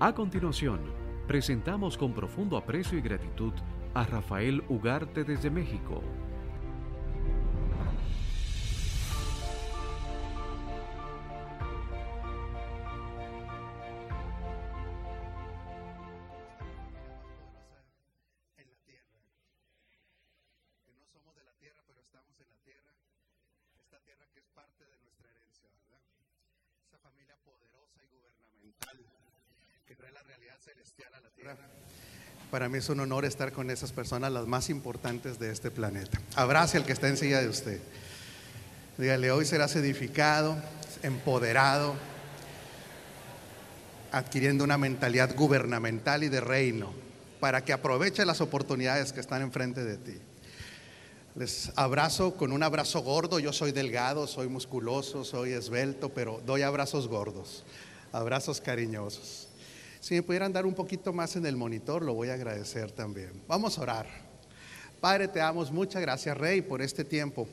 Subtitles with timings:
[0.00, 0.78] A continuación,
[1.26, 3.52] presentamos con profundo aprecio y gratitud
[3.94, 6.04] a Rafael Ugarte desde México.
[32.58, 36.20] Para mí es un honor estar con esas personas, las más importantes de este planeta.
[36.34, 37.80] Abrace al que está enseguida de usted.
[38.96, 40.60] Dígale, hoy serás edificado,
[41.04, 41.94] empoderado,
[44.10, 46.92] adquiriendo una mentalidad gubernamental y de reino
[47.38, 50.18] para que aproveche las oportunidades que están enfrente de ti.
[51.36, 53.38] Les abrazo con un abrazo gordo.
[53.38, 57.62] Yo soy delgado, soy musculoso, soy esbelto, pero doy abrazos gordos,
[58.10, 59.47] abrazos cariñosos.
[60.00, 63.42] Si me pudieran dar un poquito más en el monitor, lo voy a agradecer también.
[63.48, 64.06] Vamos a orar.
[65.00, 67.48] Padre, te damos muchas gracias, Rey, por este tiempo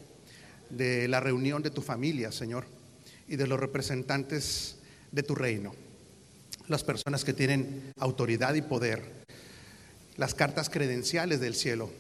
[0.70, 2.66] de la reunión de tu familia, Señor,
[3.28, 4.78] y de los representantes
[5.12, 5.74] de tu reino,
[6.68, 9.04] las personas que tienen autoridad y poder,
[10.18, 11.92] las cartas credenciales del cielo,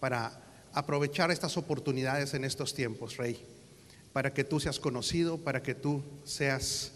[0.00, 0.40] para
[0.72, 3.44] aprovechar estas oportunidades en estos tiempos, Rey,
[4.12, 6.92] para que tú seas conocido, para que tú seas,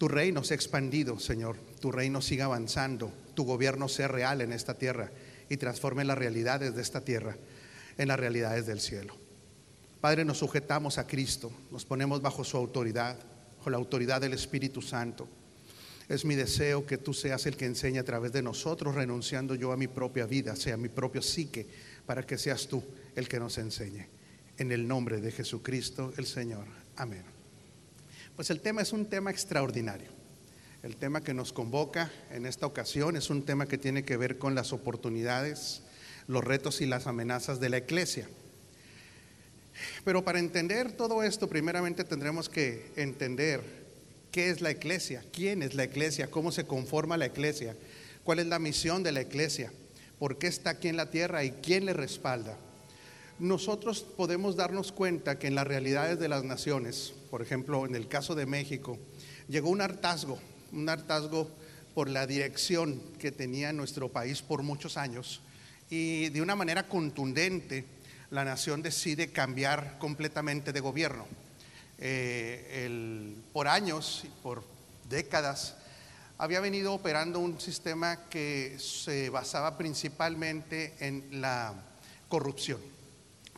[0.00, 4.78] tu reino sea expandido, Señor, tu reino siga avanzando, tu gobierno sea real en esta
[4.78, 5.10] tierra
[5.50, 7.36] y transforme las realidades de esta tierra
[7.98, 9.14] en las realidades del cielo.
[10.00, 13.18] Padre, nos sujetamos a Cristo, nos ponemos bajo su autoridad,
[13.58, 15.28] bajo la autoridad del Espíritu Santo.
[16.08, 19.70] Es mi deseo que tú seas el que enseñe a través de nosotros, renunciando yo
[19.70, 21.66] a mi propia vida, sea mi propio psique,
[22.06, 22.82] para que seas tú
[23.14, 24.06] el que nos enseñe.
[24.56, 26.64] En el nombre de Jesucristo el Señor.
[26.96, 27.39] Amén.
[28.36, 30.08] Pues el tema es un tema extraordinario.
[30.82, 34.38] El tema que nos convoca en esta ocasión es un tema que tiene que ver
[34.38, 35.82] con las oportunidades,
[36.26, 38.28] los retos y las amenazas de la iglesia.
[40.04, 43.60] Pero para entender todo esto, primeramente tendremos que entender
[44.30, 47.76] qué es la iglesia, quién es la iglesia, cómo se conforma la iglesia,
[48.24, 49.72] cuál es la misión de la iglesia,
[50.18, 52.56] por qué está aquí en la tierra y quién le respalda.
[53.38, 58.08] Nosotros podemos darnos cuenta que en las realidades de las naciones, por ejemplo, en el
[58.08, 58.98] caso de México,
[59.48, 60.38] llegó un hartazgo,
[60.72, 61.50] un hartazgo
[61.94, 65.40] por la dirección que tenía nuestro país por muchos años
[65.88, 67.84] y de una manera contundente
[68.30, 71.26] la nación decide cambiar completamente de gobierno.
[71.98, 74.64] Eh, por años y por
[75.08, 75.76] décadas
[76.38, 81.74] había venido operando un sistema que se basaba principalmente en la
[82.28, 82.80] corrupción.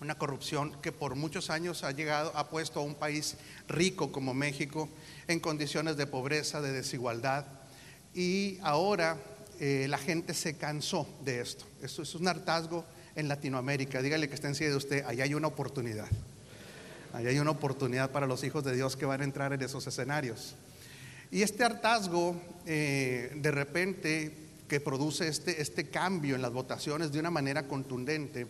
[0.01, 3.37] Una corrupción que por muchos años ha llegado, ha puesto a un país
[3.69, 4.89] rico como México
[5.29, 7.47] en condiciones de pobreza, de desigualdad.
[8.15, 9.17] Y ahora
[9.61, 11.65] eh, la gente se cansó de esto.
[11.83, 14.03] Esto es un hartazgo en Latinoamérica.
[14.03, 16.09] Dígale que está encima de usted, ahí hay una oportunidad.
[17.13, 19.87] Ahí hay una oportunidad para los hijos de Dios que van a entrar en esos
[19.87, 20.57] escenarios.
[21.31, 24.33] Y este hartazgo, eh, de repente,
[24.69, 28.47] que produce este, este cambio en las votaciones de una manera contundente,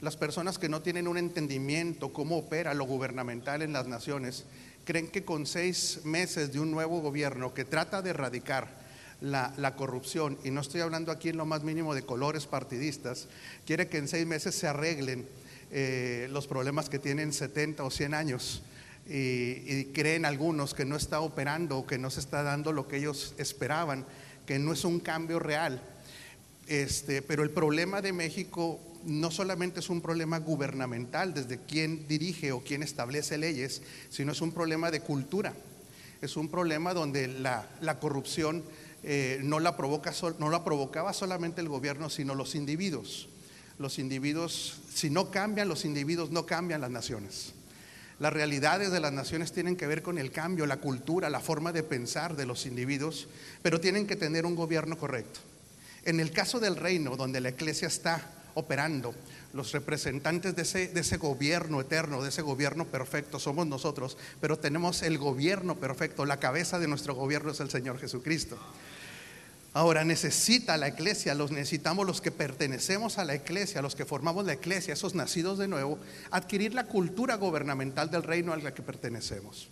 [0.00, 4.44] las personas que no tienen un entendimiento cómo opera lo gubernamental en las naciones,
[4.84, 8.84] creen que con seis meses de un nuevo gobierno que trata de erradicar
[9.20, 13.28] la, la corrupción, y no estoy hablando aquí en lo más mínimo de colores partidistas,
[13.64, 15.26] quiere que en seis meses se arreglen
[15.70, 18.62] eh, los problemas que tienen 70 o 100 años
[19.08, 22.98] y, y creen algunos que no está operando que no se está dando lo que
[22.98, 24.04] ellos esperaban,
[24.46, 25.82] que no es un cambio real.
[26.66, 32.52] Este, pero el problema de México no solamente es un problema gubernamental, desde quién dirige
[32.52, 35.54] o quién establece leyes, sino es un problema de cultura.
[36.20, 38.64] Es un problema donde la, la corrupción
[39.02, 43.28] eh, no, la provoca no la provocaba solamente el gobierno, sino los individuos.
[43.78, 47.52] Los individuos, si no cambian, los individuos no cambian las naciones.
[48.18, 51.72] Las realidades de las naciones tienen que ver con el cambio, la cultura, la forma
[51.72, 53.28] de pensar de los individuos,
[53.60, 55.40] pero tienen que tener un gobierno correcto.
[56.04, 59.14] En el caso del reino, donde la iglesia está operando,
[59.52, 60.62] los representantes de
[61.00, 66.40] ese, gobierno eterno, de ese gobierno perfecto, somos nosotros, pero tenemos el gobierno perfecto, la
[66.40, 68.58] cabeza de nuestro gobierno es el Señor Jesucristo.
[69.72, 74.46] Ahora necesita la iglesia, los necesitamos los que pertenecemos a la iglesia, los que formamos
[74.46, 75.98] la iglesia, esos nacidos de nuevo,
[76.30, 79.68] adquirir la cultura gubernamental del reino al que pertenecemos.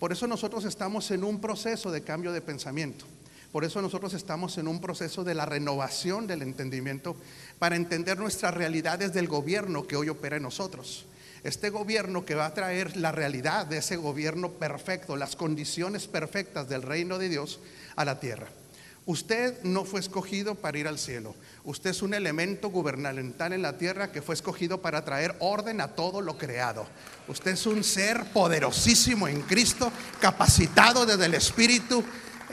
[0.00, 3.06] Por eso nosotros estamos en un proceso de cambio de pensamiento.
[3.54, 7.14] Por eso nosotros estamos en un proceso de la renovación del entendimiento
[7.58, 11.06] para entender nuestras realidades del gobierno que hoy opera en nosotros.
[11.42, 16.68] Este gobierno que va a traer la realidad de ese gobierno perfecto, las condiciones perfectas
[16.68, 17.60] del reino de Dios
[17.96, 18.48] a la tierra.
[19.06, 21.34] Usted no fue escogido para ir al cielo.
[21.64, 25.88] Usted es un elemento gubernamental en la tierra que fue escogido para traer orden a
[25.88, 26.86] todo lo creado.
[27.28, 32.02] Usted es un ser poderosísimo en Cristo, capacitado desde el Espíritu,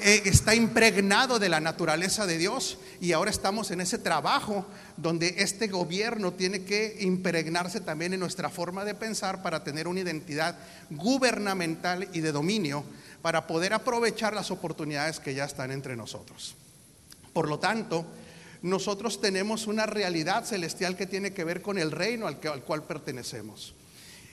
[0.01, 4.65] eh, está impregnado de la naturaleza de Dios y ahora estamos en ese trabajo
[4.98, 10.00] donde este gobierno tiene que impregnarse también en nuestra forma de pensar para tener una
[10.00, 10.57] identidad
[10.89, 12.83] gubernamental y de dominio
[13.21, 16.56] para poder aprovechar las oportunidades que ya están entre nosotros.
[17.33, 18.06] Por lo tanto,
[18.62, 23.74] nosotros tenemos una realidad celestial que tiene que ver con el reino al, cual pertenecemos.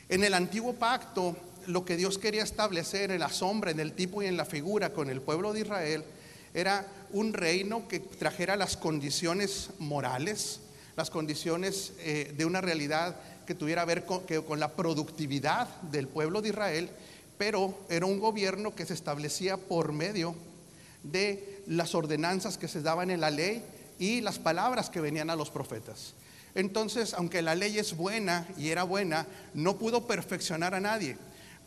[0.08, 1.36] En el antiguo pacto,
[1.68, 4.92] lo que Dios quería establecer en la sombra, en el tipo y en la figura
[4.92, 6.04] con el pueblo de Israel,
[6.54, 10.60] era un reino que trajera las condiciones morales,
[10.96, 13.16] las condiciones eh, de una realidad
[13.46, 16.90] que tuviera que ver con la productividad del pueblo de Israel
[17.38, 20.34] pero era un gobierno que se establecía por medio
[21.04, 23.64] de las ordenanzas que se daban en la ley
[23.98, 26.14] y las palabras que venían a los profetas.
[26.54, 31.16] Entonces, aunque la ley es buena y era buena, no pudo perfeccionar a nadie,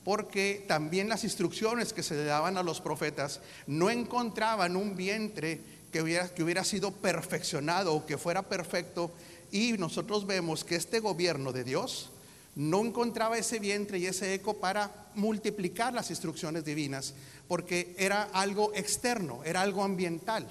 [0.04, 5.60] porque también las instrucciones que se le daban a los profetas no encontraban un vientre
[5.92, 9.12] que hubiera, sido perfeccionado o que fuera perfecto.
[9.52, 12.10] Y nosotros vemos que este gobierno de Dios
[12.56, 17.14] no encontraba ese vientre y ese eco para multiplicar las instrucciones divinas,
[17.48, 20.48] porque era algo externo, era algo ambiental.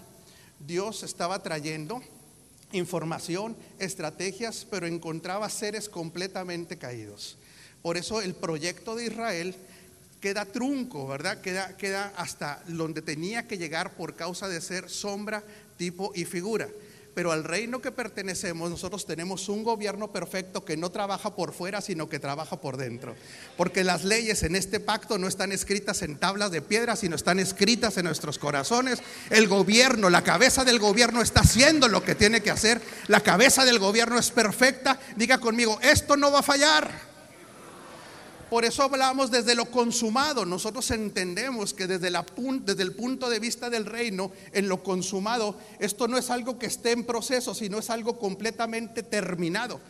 [0.61, 2.03] Dios estaba trayendo
[2.73, 7.37] información, estrategias, pero encontraba seres completamente caídos.
[7.83, 9.55] Por eso el proyecto de Israel
[10.21, 11.41] queda trunco, ¿verdad?
[11.41, 15.43] Queda, queda hasta donde tenía que llegar por causa de ser sombra,
[15.77, 16.69] tipo y figura
[17.15, 21.81] pero al reino que pertenecemos nosotros tenemos un gobierno perfecto que no trabaja por fuera,
[21.81, 23.15] sino que trabaja por dentro.
[23.57, 27.39] Porque las leyes en este pacto no están escritas en tablas de piedra, sino están
[27.39, 29.01] escritas en nuestros corazones.
[29.31, 32.81] El gobierno, la cabeza del gobierno está haciendo lo que tiene que hacer.
[33.09, 34.99] La cabeza del gobierno es perfecta.
[35.17, 37.10] Diga conmigo, esto no va a fallar.
[38.51, 40.45] Por eso hablamos desde lo consumado.
[40.45, 46.19] Nosotros entendemos que desde, el punto de vista del reino, en lo consumado, esto no
[46.19, 49.81] es algo que esté en proceso, sino es algo completamente terminado.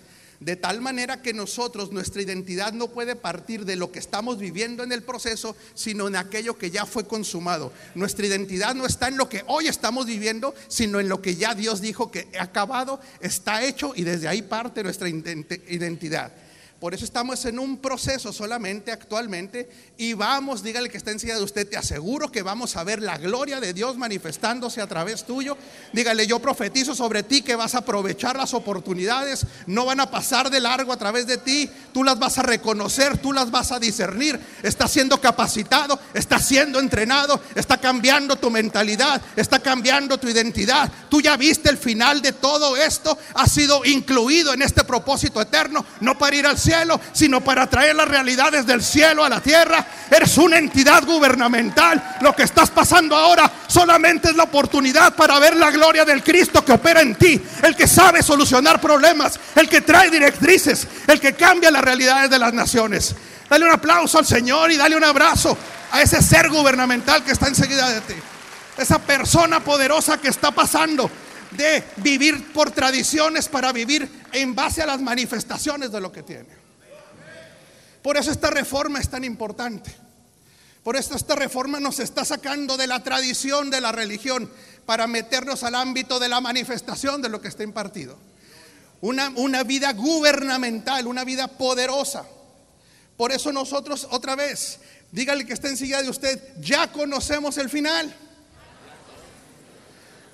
[0.40, 4.82] De tal manera que nosotros, nuestra identidad no puede partir de lo que estamos viviendo
[4.82, 7.72] en el proceso, sino en aquello que ya fue consumado.
[7.94, 11.54] Nuestra identidad no está en lo que hoy estamos viviendo, sino en lo que ya
[11.54, 16.32] Dios dijo que ha acabado, está hecho y desde ahí parte nuestra identidad.
[16.80, 19.68] Por eso estamos en un proceso solamente actualmente
[19.98, 23.18] y vamos, dígale que está enseguida de usted, te aseguro que vamos a ver la
[23.18, 25.58] gloria de Dios manifestándose a través tuyo.
[25.92, 30.48] Dígale, yo profetizo sobre ti que vas a aprovechar las oportunidades, no van a pasar
[30.48, 33.78] de largo a través de ti, tú las vas a reconocer, tú las vas a
[33.78, 40.90] discernir, estás siendo capacitado, estás siendo entrenado, está cambiando tu mentalidad, está cambiando tu identidad.
[41.10, 45.84] Tú ya viste el final de todo esto, ha sido incluido en este propósito eterno,
[46.00, 46.69] no para ir al cielo
[47.12, 49.84] sino para traer las realidades del cielo a la tierra.
[50.11, 52.17] Eres una entidad gubernamental.
[52.20, 56.64] Lo que estás pasando ahora solamente es la oportunidad para ver la gloria del Cristo
[56.64, 61.34] que opera en ti, el que sabe solucionar problemas, el que trae directrices, el que
[61.34, 63.14] cambia las realidades de las naciones.
[63.49, 65.56] Dale un aplauso al Señor y dale un abrazo
[65.90, 68.14] a ese ser gubernamental que está enseguida de ti.
[68.78, 71.11] Esa persona poderosa que está pasando
[71.50, 76.60] de vivir por tradiciones para vivir en base a las manifestaciones de lo que tiene.
[78.02, 79.95] Por eso esta reforma es tan importante.
[80.83, 84.50] Por eso esta reforma nos está sacando de la tradición de la religión
[84.87, 88.16] para meternos al ámbito de la manifestación de lo que está impartido.
[89.02, 92.25] Una, una vida gubernamental, una vida poderosa.
[93.16, 94.80] Por eso nosotros otra vez,
[95.12, 98.14] dígale que está enseguida de usted, ya conocemos el final.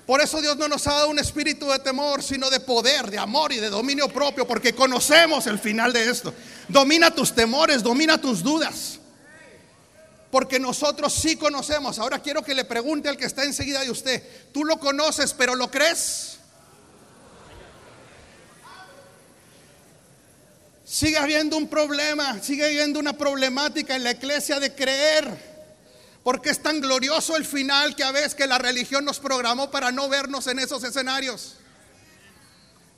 [0.07, 3.17] Por eso Dios no nos ha dado un espíritu de temor, sino de poder, de
[3.17, 6.33] amor y de dominio propio, porque conocemos el final de esto.
[6.69, 8.99] Domina tus temores, domina tus dudas.
[10.31, 11.99] Porque nosotros sí conocemos.
[11.99, 14.23] Ahora quiero que le pregunte al que está enseguida de usted,
[14.53, 16.37] ¿tú lo conoces pero lo crees?
[20.85, 25.56] Sigue habiendo un problema, sigue habiendo una problemática en la iglesia de creer.
[26.27, 29.93] Porque es tan glorioso el final que a veces que la religión nos programó para
[29.93, 31.55] no vernos en esos escenarios.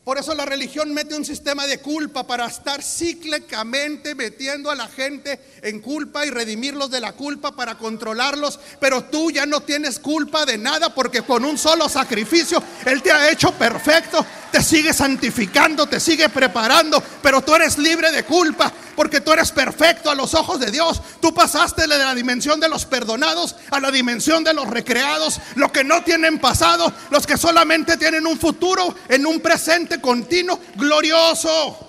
[0.09, 4.87] Por eso la religión mete un sistema de culpa para estar cíclicamente metiendo a la
[4.87, 8.59] gente en culpa y redimirlos de la culpa para controlarlos.
[8.79, 13.11] Pero tú ya no tienes culpa de nada porque con un solo sacrificio Él te
[13.11, 18.73] ha hecho perfecto, te sigue santificando, te sigue preparando, pero tú eres libre de culpa
[18.99, 21.01] porque tú eres perfecto a los ojos de Dios.
[21.21, 25.71] Tú pasaste de la dimensión de los perdonados a la dimensión de los recreados, los
[25.71, 31.87] que no tienen pasado, los que solamente tienen un futuro en un presente continuo glorioso.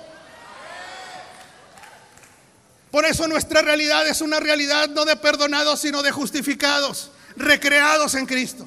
[2.90, 8.26] Por eso nuestra realidad es una realidad no de perdonados, sino de justificados, recreados en
[8.26, 8.66] Cristo.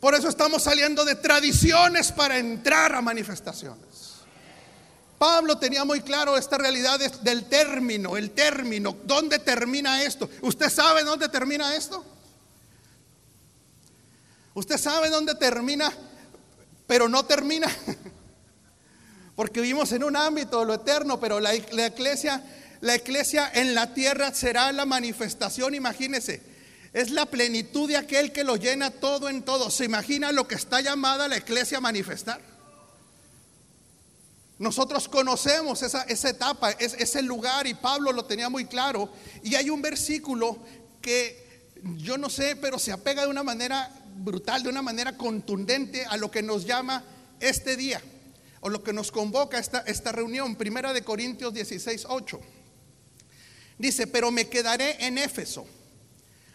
[0.00, 3.88] Por eso estamos saliendo de tradiciones para entrar a manifestaciones.
[5.18, 10.30] Pablo tenía muy claro esta realidad del término, el término, ¿dónde termina esto?
[10.42, 12.04] ¿Usted sabe dónde termina esto?
[14.54, 15.92] ¿Usted sabe dónde termina,
[16.88, 17.68] pero no termina?
[19.36, 22.42] Porque vivimos en un ámbito de lo eterno, pero la, iglesia,
[22.80, 26.42] la iglesia en la tierra será la manifestación, imagínese,
[26.92, 29.70] es la plenitud de aquel que lo llena todo en todo.
[29.70, 32.40] ¿Se imagina lo que está llamada la iglesia a manifestar?
[34.58, 39.12] Nosotros conocemos esa, etapa, ese lugar y Pablo lo tenía muy claro.
[39.44, 40.58] Y hay un versículo
[41.00, 43.88] que yo no sé, pero se apega de una manera
[44.18, 47.04] brutal, de una manera contundente a lo que nos llama
[47.40, 48.02] este día
[48.60, 50.56] o lo que nos convoca esta, esta reunión.
[50.56, 52.40] Primera de Corintios 16, 8.
[53.78, 55.66] Dice, pero me quedaré en Éfeso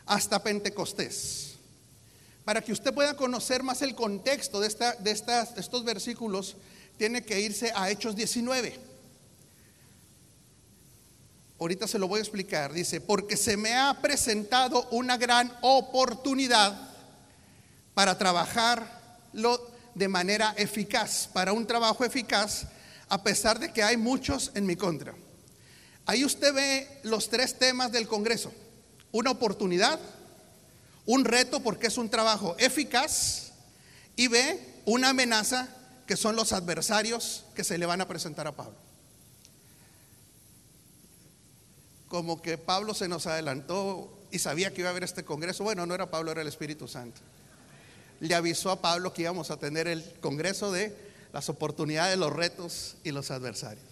[0.06, 1.54] hasta Pentecostés.
[2.44, 6.58] Para que usted pueda conocer más el contexto de, esta, de, estas, estos versículos,
[6.98, 8.78] tiene que irse a Hechos 19.
[11.60, 12.74] Ahorita se lo voy a explicar.
[12.74, 16.93] Dice, porque se me ha presentado una gran oportunidad
[17.94, 22.66] para trabajarlo de manera eficaz, para un trabajo eficaz,
[23.10, 25.14] a pesar de que hay muchos en mi contra.
[26.06, 28.52] Ahí usted ve los tres temas del Congreso
[29.14, 30.00] una oportunidad,
[31.06, 33.52] un reto porque es un trabajo eficaz
[34.18, 35.70] y B, una amenaza
[36.06, 38.76] que son los adversarios que se le van a presentar a Pablo.
[42.10, 45.64] Como que Pablo se nos adelantó y sabía que iba a haber este congreso.
[45.64, 47.22] Bueno, no era Pablo, era el Espíritu Santo.
[48.24, 50.96] Le avisó a Pablo que íbamos a tener el congreso de
[51.32, 53.86] las oportunidades, los retos y los adversarios.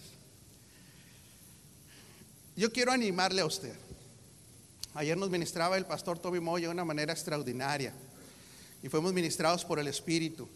[2.56, 3.74] Yo quiero animarle a usted
[4.94, 7.94] Ayer nos ministraba el pastor Toby Moya de una manera extraordinaria
[8.82, 10.48] y fuimos ministrados por el Espíritu.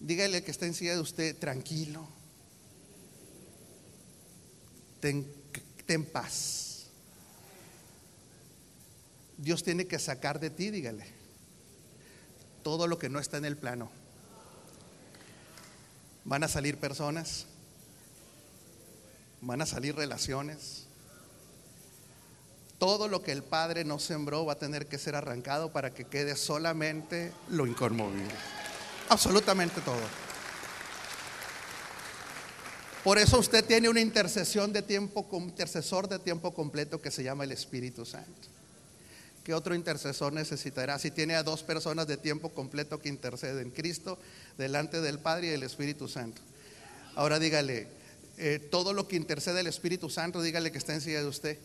[0.00, 2.08] Dígale que está encima de usted, tranquilo,
[4.98, 5.30] ten,
[5.86, 6.86] ten paz.
[9.36, 11.06] Dios tiene que sacar de ti, dígale,
[12.62, 13.90] todo lo que no está en el plano.
[16.24, 17.46] Van a salir personas,
[19.40, 20.86] van a salir relaciones
[22.80, 26.06] todo lo que el Padre no sembró va a tener que ser arrancado para que
[26.06, 28.34] quede solamente lo inconmovible.
[29.10, 30.00] Absolutamente todo.
[33.04, 37.44] Por eso usted tiene una intercesión de tiempo, intercesor de tiempo completo que se llama
[37.44, 38.48] el Espíritu Santo.
[39.44, 40.98] ¿Qué otro intercesor necesitará?
[40.98, 44.18] Si tiene a dos personas de tiempo completo que interceden, Cristo
[44.58, 46.42] delante del Padre y del Espíritu Santo.
[47.14, 47.88] Ahora dígale,
[48.38, 51.58] eh, todo lo que intercede el Espíritu Santo, dígale que está en de usted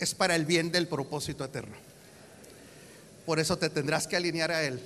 [0.00, 1.76] es para el bien del propósito eterno.
[3.26, 4.80] Por eso te tendrás que alinear a Él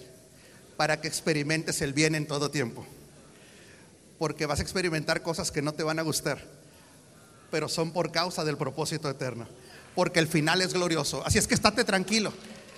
[0.76, 2.84] para que experimentes el bien en todo tiempo.
[4.18, 6.42] Porque vas a experimentar cosas que no te van a gustar,
[7.50, 9.46] pero son por causa del propósito eterno.
[9.94, 11.24] Porque el final es glorioso.
[11.26, 12.32] Así es que estate tranquilo.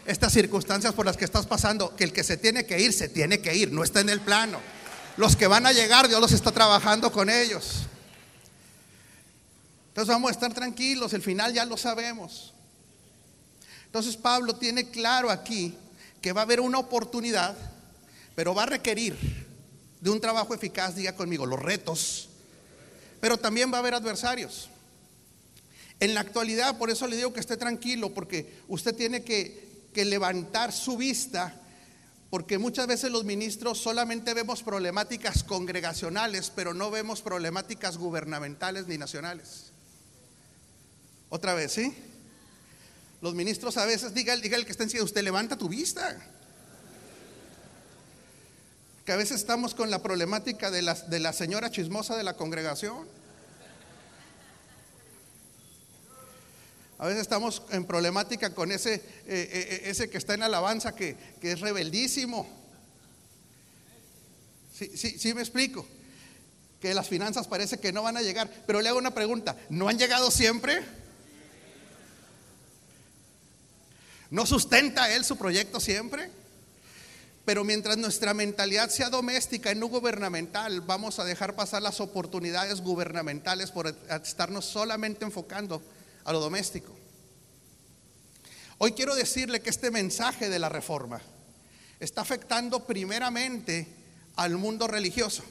[0.04, 3.08] Estas circunstancias por las que estás pasando, que el que se tiene que ir, se
[3.08, 4.60] tiene que ir, no está en el plano.
[5.16, 7.86] Los que van a llegar, Dios los está trabajando con ellos.
[9.88, 12.52] Entonces vamos a estar tranquilos, el final ya lo sabemos.
[13.86, 15.74] Entonces Pablo tiene claro aquí
[16.20, 17.56] que va a haber una oportunidad,
[18.34, 19.16] pero va a requerir
[20.00, 22.28] de un trabajo eficaz, diga conmigo, los retos,
[23.20, 24.68] pero también va a haber adversarios.
[26.00, 30.04] En la actualidad, por eso le digo que esté tranquilo, porque usted tiene que, que
[30.04, 31.62] levantar su vista
[32.30, 38.98] porque muchas veces los ministros solamente vemos problemáticas congregacionales, pero no vemos problemáticas gubernamentales ni
[38.98, 39.70] nacionales.
[41.28, 41.94] Otra vez, ¿sí?
[43.20, 46.18] Los ministros a veces, diga, el que está encima, usted levanta tu vista.
[49.04, 52.36] Que a veces estamos con la problemática de la, de la señora chismosa de la
[52.36, 53.06] congregación.
[56.98, 60.94] A veces estamos en problemática con ese, eh, eh, eh, ese que está en alabanza
[60.94, 62.48] que, que es rebeldísimo.
[64.72, 65.86] Sí, sí, sí me explico.
[66.80, 68.50] Que las finanzas parece que no van a llegar.
[68.66, 69.56] Pero le hago una pregunta.
[69.68, 70.82] ¿No han llegado siempre?
[74.30, 76.30] ¿No sustenta Él su proyecto siempre?
[77.44, 82.80] Pero mientras nuestra mentalidad sea doméstica y no gubernamental, vamos a dejar pasar las oportunidades
[82.80, 85.80] gubernamentales por estarnos solamente enfocando
[86.26, 86.92] a lo doméstico.
[88.78, 91.20] Hoy quiero decirle que este mensaje de la reforma
[91.98, 93.86] está afectando primeramente
[94.34, 95.42] al mundo religioso.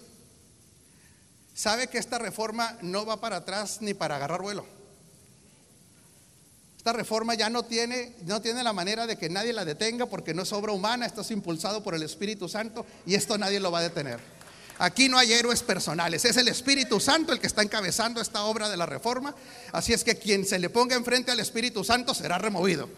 [1.56, 4.66] Sabe que esta reforma no va para atrás ni para agarrar vuelo.
[6.78, 10.36] Esta reforma ya no tiene, no tiene la manera de que nadie la detenga porque
[10.36, 13.72] no es obra humana, esto es impulsado por el Espíritu Santo y esto nadie lo
[13.72, 14.35] va a detener.
[14.78, 18.70] Aquí no hay héroes personales, es el Espíritu Santo el que está encabezando esta obra
[18.70, 19.34] de la reforma.
[19.72, 22.90] Así es que quien se le ponga enfrente al Espíritu Santo será removido.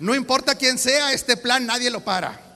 [0.00, 2.51] No importa quién sea, este plan nadie lo para.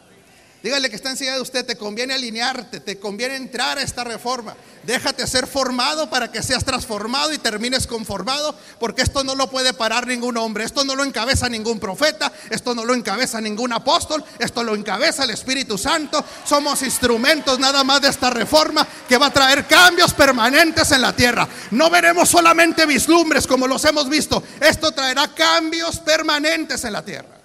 [0.63, 4.57] Dígale que está encima de usted, te conviene alinearte, te conviene entrar a esta reforma.
[4.83, 9.75] Déjate ser formado para que seas transformado y termines conformado, porque esto no lo puede
[9.75, 14.25] parar ningún hombre, esto no lo encabeza ningún profeta, esto no lo encabeza ningún apóstol,
[14.39, 16.25] esto lo encabeza el Espíritu Santo.
[16.45, 21.15] Somos instrumentos nada más de esta reforma que va a traer cambios permanentes en la
[21.15, 21.47] tierra.
[21.73, 27.36] No veremos solamente vislumbres como los hemos visto, esto traerá cambios permanentes en la tierra.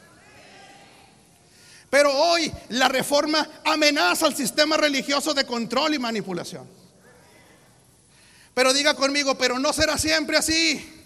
[1.91, 6.65] Pero hoy la reforma amenaza al sistema religioso de control y manipulación.
[8.53, 11.00] Pero diga conmigo, pero no será siempre así.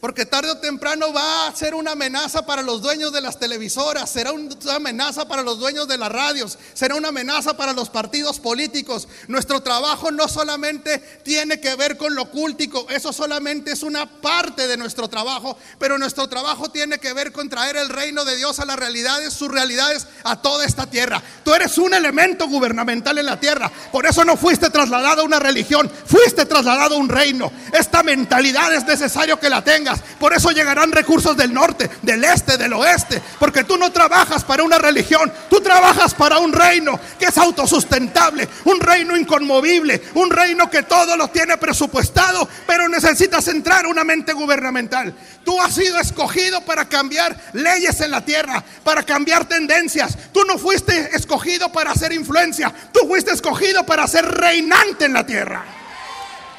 [0.00, 4.08] Porque tarde o temprano va a ser una amenaza para los dueños de las televisoras,
[4.08, 8.38] será una amenaza para los dueños de las radios, será una amenaza para los partidos
[8.38, 9.08] políticos.
[9.26, 14.68] Nuestro trabajo no solamente tiene que ver con lo cultico, eso solamente es una parte
[14.68, 18.60] de nuestro trabajo, pero nuestro trabajo tiene que ver con traer el reino de Dios
[18.60, 21.20] a las realidades, sus realidades a toda esta tierra.
[21.44, 25.40] Tú eres un elemento gubernamental en la tierra, por eso no fuiste trasladado a una
[25.40, 27.50] religión, fuiste trasladado a un reino.
[27.72, 29.87] Esta mentalidad es necesario que la tengas.
[30.18, 33.22] Por eso llegarán recursos del norte, del este, del oeste.
[33.38, 38.48] Porque tú no trabajas para una religión, tú trabajas para un reino que es autosustentable,
[38.64, 44.32] un reino inconmovible, un reino que todo lo tiene presupuestado, pero necesitas entrar una mente
[44.32, 45.14] gubernamental.
[45.44, 50.16] Tú has sido escogido para cambiar leyes en la tierra, para cambiar tendencias.
[50.32, 55.24] Tú no fuiste escogido para hacer influencia, tú fuiste escogido para ser reinante en la
[55.24, 55.77] tierra.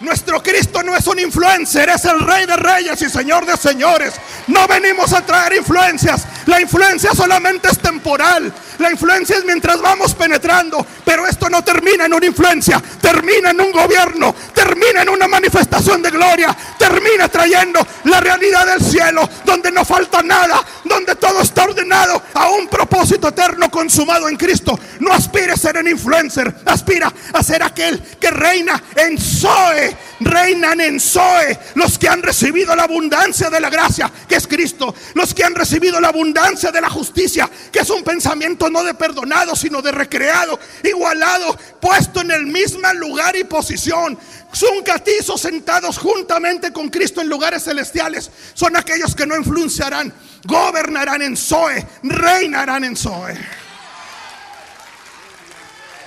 [0.02, 4.14] Nuestro Cristo no es un influencer, es el Rey de Reyes y Señor de Señores.
[4.48, 6.26] No venimos a traer influencias.
[6.46, 8.52] La influencia solamente es temporal.
[8.80, 10.86] La influencia es mientras vamos penetrando.
[11.04, 12.82] Pero esto no termina en una influencia.
[13.02, 14.34] Termina en un gobierno.
[14.54, 16.56] Termina en una manifestación de gloria.
[16.78, 19.30] Termina trayendo la realidad del cielo.
[19.44, 20.64] Donde no falta nada.
[20.86, 24.80] Donde todo está ordenado a un propósito eterno consumado en Cristo.
[25.02, 26.56] No aspire a ser un influencer.
[26.66, 29.89] Aspira a ser aquel que reina en Zoe
[30.20, 34.94] reinan en Zoe, los que han recibido la abundancia de la gracia, que es Cristo,
[35.14, 38.94] los que han recibido la abundancia de la justicia, que es un pensamiento no de
[38.94, 44.18] perdonado, sino de recreado, igualado, puesto en el mismo lugar y posición.
[44.52, 48.32] Son catizos sentados juntamente con Cristo en lugares celestiales.
[48.54, 50.14] Son aquellos que no influenciarán,
[50.46, 53.38] gobernarán en Zoe, reinarán en Zoe.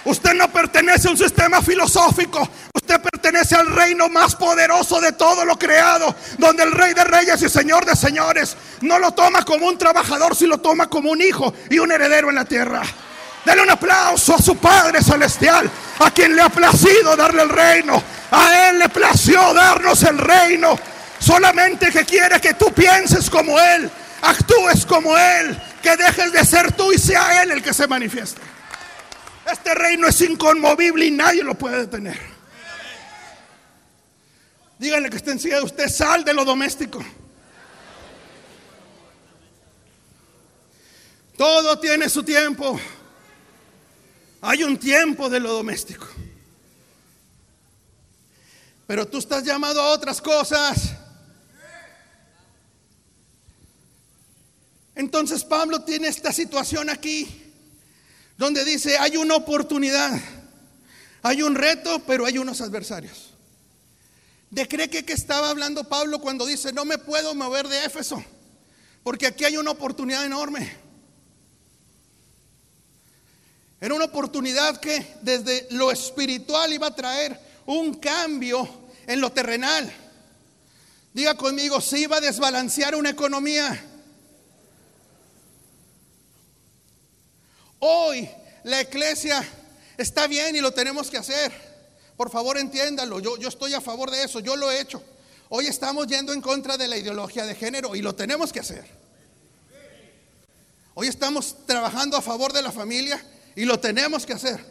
[0.04, 2.48] Usted no pertenece a un sistema filosófico.
[2.74, 7.40] Usted pertenece al reino más poderoso de todo lo creado, donde el rey de reyes
[7.42, 11.20] y señor de señores no lo toma como un trabajador, sino lo toma como un
[11.20, 12.82] hijo y un heredero en la tierra.
[13.44, 18.02] Dale un aplauso a su Padre Celestial, a quien le ha placido darle el reino.
[18.30, 20.78] A Él le plació darnos el reino.
[21.18, 23.90] Solamente que quiere que tú pienses como Él,
[24.22, 28.40] actúes como Él, que dejes de ser tú y sea Él el que se manifieste.
[29.50, 32.18] Este reino es inconmovible y nadie lo puede detener.
[34.78, 37.04] Díganle que esté encima de usted, sal de lo doméstico.
[41.36, 42.78] Todo tiene su tiempo.
[44.40, 46.06] Hay un tiempo de lo doméstico.
[48.86, 50.94] Pero tú estás llamado a otras cosas.
[54.94, 57.51] Entonces Pablo tiene esta situación aquí
[58.36, 60.12] donde dice, hay una oportunidad,
[61.22, 63.30] hay un reto, pero hay unos adversarios.
[64.50, 68.22] ¿De cree que, que estaba hablando Pablo cuando dice, no me puedo mover de Éfeso?
[69.02, 70.70] Porque aquí hay una oportunidad enorme.
[73.80, 78.68] Era una oportunidad que desde lo espiritual iba a traer un cambio
[79.06, 79.92] en lo terrenal.
[81.12, 83.91] Diga conmigo, se iba a desbalancear una economía.
[87.84, 88.30] Hoy
[88.62, 89.44] la iglesia
[89.96, 91.52] está bien y lo tenemos que hacer.
[92.16, 93.18] Por favor, entiéndalo.
[93.18, 94.38] Yo, yo estoy a favor de eso.
[94.38, 95.02] Yo lo he hecho.
[95.48, 98.88] Hoy estamos yendo en contra de la ideología de género y lo tenemos que hacer.
[100.94, 103.20] Hoy estamos trabajando a favor de la familia
[103.56, 104.64] y lo tenemos que hacer.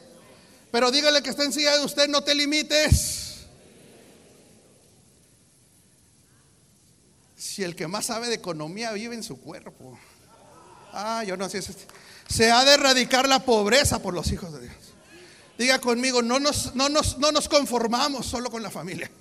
[0.71, 3.39] Pero dígale que está en silla de usted, no te limites.
[7.35, 9.99] Si el que más sabe de economía vive en su cuerpo.
[10.93, 11.61] Ah, yo no sé.
[12.31, 14.75] Se ha de erradicar la pobreza por los hijos de Dios.
[15.57, 19.11] Diga conmigo, no nos, no nos, no nos conformamos solo con la familia.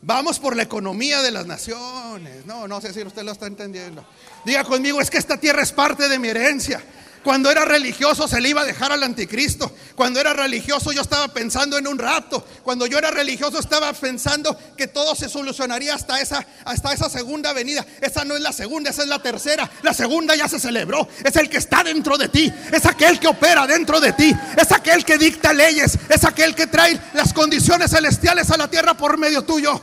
[0.00, 2.46] Vamos por la economía de las naciones.
[2.46, 4.04] No, no sé si usted lo está entendiendo.
[4.46, 6.82] Diga conmigo, es que esta tierra es parte de mi herencia.
[7.24, 9.72] Cuando era religioso se le iba a dejar al anticristo.
[9.96, 12.46] Cuando era religioso yo estaba pensando en un rato.
[12.62, 17.54] Cuando yo era religioso estaba pensando que todo se solucionaría hasta esa, hasta esa segunda
[17.54, 17.84] venida.
[18.02, 19.70] Esa no es la segunda, esa es la tercera.
[19.82, 21.08] La segunda ya se celebró.
[21.24, 22.52] Es el que está dentro de ti.
[22.70, 24.36] Es aquel que opera dentro de ti.
[24.54, 25.98] Es aquel que dicta leyes.
[26.10, 29.80] Es aquel que trae las condiciones celestiales a la tierra por medio tuyo.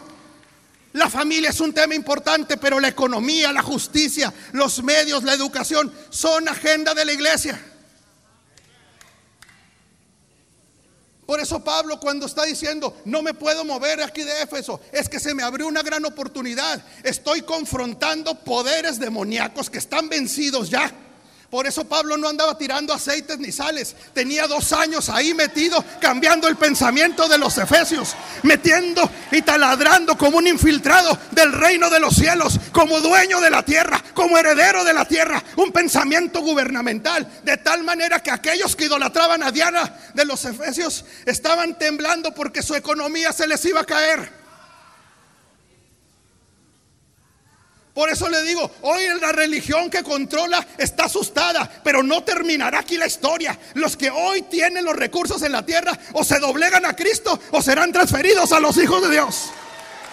[0.94, 5.92] La familia es un tema importante, pero la economía, la justicia, los medios, la educación
[6.10, 7.60] son agenda de la iglesia.
[11.26, 15.18] Por eso Pablo cuando está diciendo, no me puedo mover aquí de Éfeso, es que
[15.18, 16.84] se me abrió una gran oportunidad.
[17.04, 20.92] Estoy confrontando poderes demoníacos que están vencidos ya.
[21.52, 23.94] Por eso Pablo no andaba tirando aceites ni sales.
[24.14, 30.38] Tenía dos años ahí metido, cambiando el pensamiento de los efesios, metiendo y taladrando como
[30.38, 34.94] un infiltrado del reino de los cielos, como dueño de la tierra, como heredero de
[34.94, 37.28] la tierra, un pensamiento gubernamental.
[37.44, 42.64] De tal manera que aquellos que idolatraban a Diana de los efesios estaban temblando porque
[42.64, 44.41] su economía se les iba a caer.
[47.94, 52.98] Por eso le digo, hoy la religión que controla está asustada, pero no terminará aquí
[52.98, 53.58] la historia.
[53.74, 57.62] Los que hoy tienen los recursos en la tierra o se doblegan a Cristo o
[57.62, 59.50] serán transferidos a los hijos de Dios,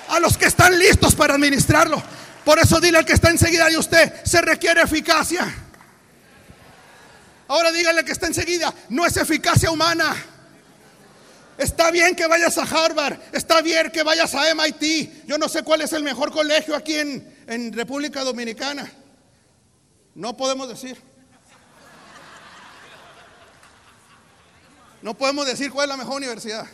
[0.08, 2.02] a los que están listos para administrarlo.
[2.44, 5.46] Por eso dile al que está enseguida de usted, se requiere eficacia.
[7.46, 10.16] Ahora dígale que está enseguida, no es eficacia humana.
[11.58, 15.26] Está bien que vayas a Harvard, está bien que vayas a MIT.
[15.26, 18.88] Yo no sé cuál es el mejor colegio aquí en, República Dominicana.
[20.14, 21.02] No podemos decir.
[25.02, 26.64] No podemos decir cuál es la mejor universidad.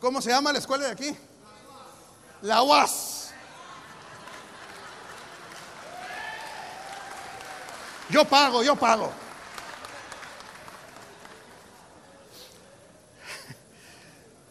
[0.00, 1.16] ¿Cómo se llama la escuela de aquí?
[2.42, 3.32] La UAS.
[8.08, 9.23] Yo pago, yo pago.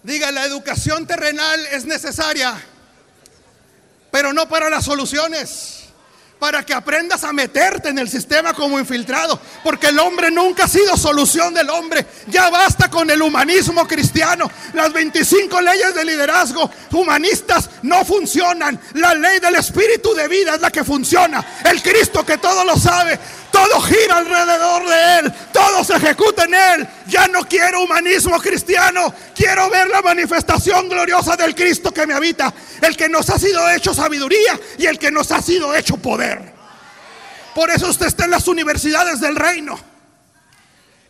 [0.04, 2.62] Diga, la educación terrenal es necesaria,
[4.12, 5.80] pero no para las soluciones.
[6.40, 9.40] Para que aprendas a meterte en el sistema como infiltrado.
[9.64, 12.06] Porque el hombre nunca ha sido solución del hombre.
[12.28, 14.52] Ya basta con el humanismo cristiano.
[14.74, 18.78] Las 25 leyes de liderazgo humanistas no funcionan.
[18.96, 21.62] La ley del espíritu de vida es la que funciona.
[21.64, 23.18] El Cristo que todo lo sabe
[23.54, 25.34] todo gira alrededor de Él.
[25.54, 26.88] Todo se ejecuta en Él.
[27.08, 29.14] Ya no quiero humanismo cristiano.
[29.36, 32.52] Quiero ver la manifestación gloriosa del Cristo que me habita.
[32.82, 36.52] El que nos ha sido hecho sabiduría y el que nos ha sido hecho poder.
[37.54, 39.80] Por eso usted está en las universidades del reino.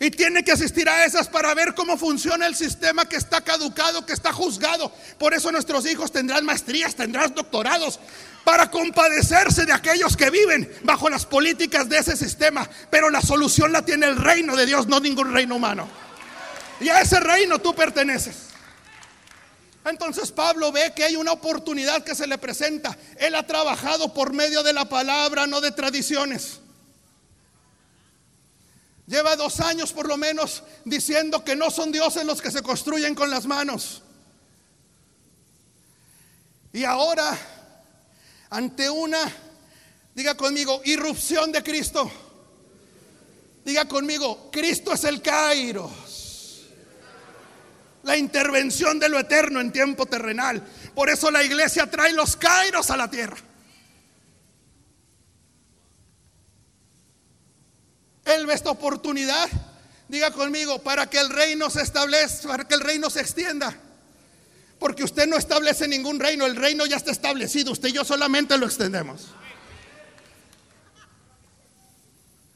[0.01, 4.05] Y tiene que asistir a esas para ver cómo funciona el sistema que está caducado,
[4.05, 4.91] que está juzgado.
[5.17, 8.01] Por eso nuestros hijos tendrán maestrías, tendrán doctorados,
[8.43, 12.69] para compadecerse de aquellos que viven bajo las políticas de ese sistema.
[12.89, 15.87] Pero la solución la tiene el reino de Dios, no ningún reino humano.
[16.79, 18.47] Y a ese reino tú perteneces.
[19.85, 22.97] Entonces Pablo ve que hay una oportunidad que se le presenta.
[23.17, 26.59] Él ha trabajado por medio de la palabra, no de tradiciones.
[29.07, 33.15] Lleva dos años por lo menos diciendo que no son dioses los que se construyen
[33.15, 34.01] con las manos.
[36.71, 37.37] Y ahora
[38.53, 39.19] ante una,
[40.13, 42.09] diga conmigo, irrupción de Cristo.
[43.65, 46.67] Diga conmigo, Cristo es el Kairos.
[48.03, 50.61] La intervención de lo eterno en tiempo terrenal.
[50.93, 53.37] Por eso la iglesia trae los Kairos a la tierra.
[58.25, 59.49] Él ve esta oportunidad,
[60.07, 63.75] diga conmigo, para que el reino se establezca, para que el reino se extienda.
[64.83, 68.57] Porque usted no establece ningún reino, el reino ya está establecido, usted y yo solamente
[68.57, 69.27] lo extendemos.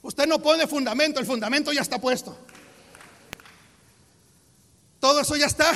[0.02, 2.38] Usted no pone fundamento, el fundamento ya está puesto.
[5.00, 5.72] Todo eso ya está.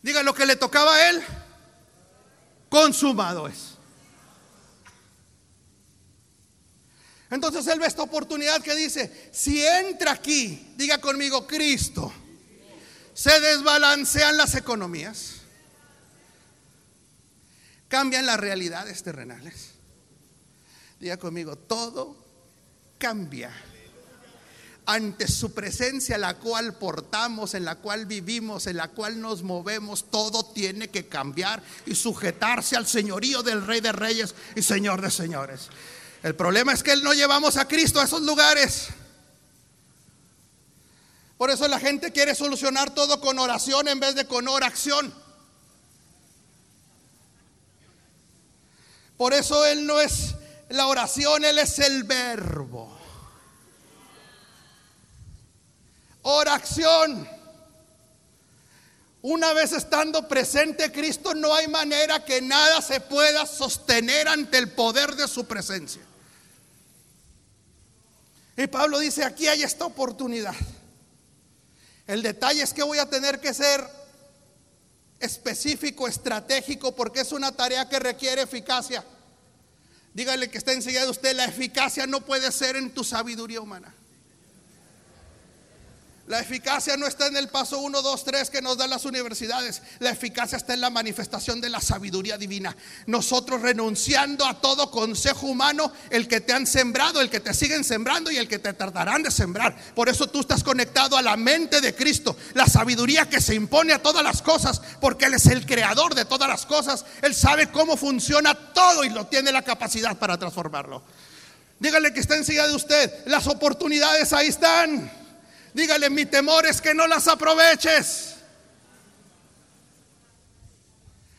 [0.00, 1.22] Diga lo que le tocaba a él,
[2.70, 3.74] consumado es.
[7.28, 12.10] Entonces él ve esta oportunidad que dice, si entra aquí, diga conmigo, Cristo
[13.14, 15.36] se desbalancean las economías,
[17.88, 19.70] cambian las realidades terrenales.
[20.98, 22.16] Diga conmigo, todo
[22.98, 23.52] cambia
[24.86, 30.10] ante su presencia, la cual portamos, en la cual vivimos, en la cual nos movemos,
[30.10, 35.10] todo tiene que cambiar y sujetarse al señorío del Rey de Reyes y Señor de
[35.10, 35.68] Señores.
[36.22, 38.88] El problema es que Él no llevamos a Cristo a esos lugares.
[41.44, 45.12] Por eso la gente quiere solucionar todo con oración en vez de con oración.
[49.18, 50.36] Por eso Él no es
[50.70, 52.98] la oración, Él es el verbo.
[56.22, 57.28] Oración.
[59.20, 64.72] Una vez estando presente Cristo, no hay manera que nada se pueda sostener ante el
[64.72, 66.00] poder de su presencia.
[68.56, 70.54] Y Pablo dice, aquí hay esta oportunidad.
[72.06, 73.84] El detalle es que voy a tener que ser
[75.20, 79.04] específico, estratégico, porque es una tarea que requiere eficacia.
[80.12, 83.94] Dígale que está enseñado usted, la eficacia no puede ser en tu sabiduría humana.
[86.26, 89.82] La eficacia no está en el paso 1, 2, 3 que nos dan las universidades.
[89.98, 92.74] La eficacia está en la manifestación de la sabiduría divina.
[93.06, 97.84] Nosotros renunciando a todo consejo humano, el que te han sembrado, el que te siguen
[97.84, 99.76] sembrando y el que te tardarán de sembrar.
[99.94, 103.92] Por eso tú estás conectado a la mente de Cristo, la sabiduría que se impone
[103.92, 107.04] a todas las cosas, porque Él es el creador de todas las cosas.
[107.20, 111.02] Él sabe cómo funciona todo y lo tiene la capacidad para transformarlo.
[111.78, 113.26] Dígale que está enseguida de usted.
[113.26, 115.23] Las oportunidades ahí están.
[115.74, 118.36] Dígale, mi temor es que no las aproveches.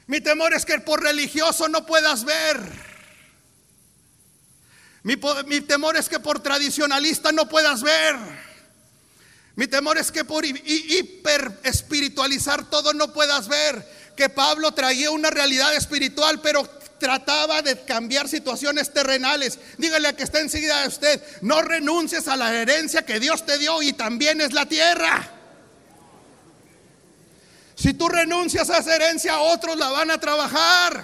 [0.07, 2.59] Mi temor es que por religioso no puedas ver.
[5.03, 5.15] Mi,
[5.47, 8.17] mi, temor es que por tradicionalista no puedas ver.
[9.55, 13.87] Mi temor es que por hiper espiritualizar todo no puedas ver.
[14.17, 16.69] Que Pablo traía una realidad espiritual, pero
[17.05, 19.59] trataba de cambiar situaciones terrenales.
[19.77, 23.59] Dígale a que está enseguida de usted, no renuncies a la herencia que Dios te
[23.59, 25.29] dio y también es la tierra.
[27.75, 31.03] Si tú renuncias a esa herencia, otros la van a trabajar.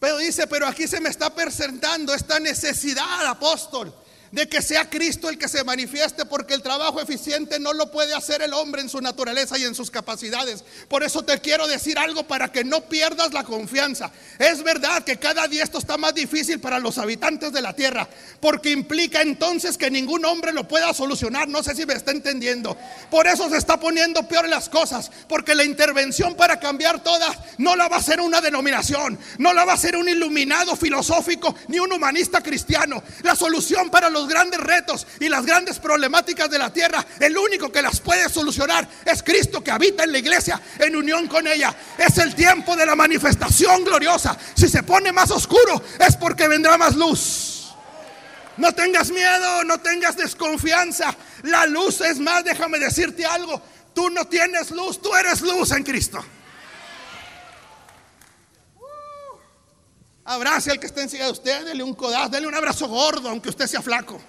[0.00, 3.94] Pero dice, pero aquí se me está presentando esta necesidad, apóstol
[4.32, 8.14] de que sea Cristo el que se manifieste, porque el trabajo eficiente no lo puede
[8.14, 10.64] hacer el hombre en su naturaleza y en sus capacidades.
[10.88, 14.12] Por eso te quiero decir algo para que no pierdas la confianza.
[14.38, 18.08] Es verdad que cada día esto está más difícil para los habitantes de la tierra,
[18.40, 21.48] porque implica entonces que ningún hombre lo pueda solucionar.
[21.48, 22.76] No sé si me está entendiendo.
[23.10, 27.74] Por eso se está poniendo peor las cosas, porque la intervención para cambiar todas no
[27.74, 31.78] la va a hacer una denominación, no la va a hacer un iluminado filosófico ni
[31.78, 33.02] un humanista cristiano.
[33.22, 37.70] La solución para los grandes retos y las grandes problemáticas de la tierra, el único
[37.70, 41.74] que las puede solucionar es Cristo que habita en la iglesia en unión con ella.
[41.98, 44.36] Es el tiempo de la manifestación gloriosa.
[44.54, 47.74] Si se pone más oscuro es porque vendrá más luz.
[48.56, 51.16] No tengas miedo, no tengas desconfianza.
[51.44, 53.62] La luz es más, déjame decirte algo.
[53.94, 56.22] Tú no tienes luz, tú eres luz en Cristo.
[60.30, 63.48] Abrace al que está encima de usted, dele un codazo, dele un abrazo gordo, aunque
[63.48, 64.20] usted sea flaco.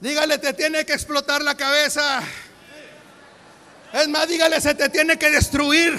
[0.00, 2.22] Dígale, te tiene que explotar la cabeza.
[3.92, 5.94] Es más, dígale, se te tiene que destruir.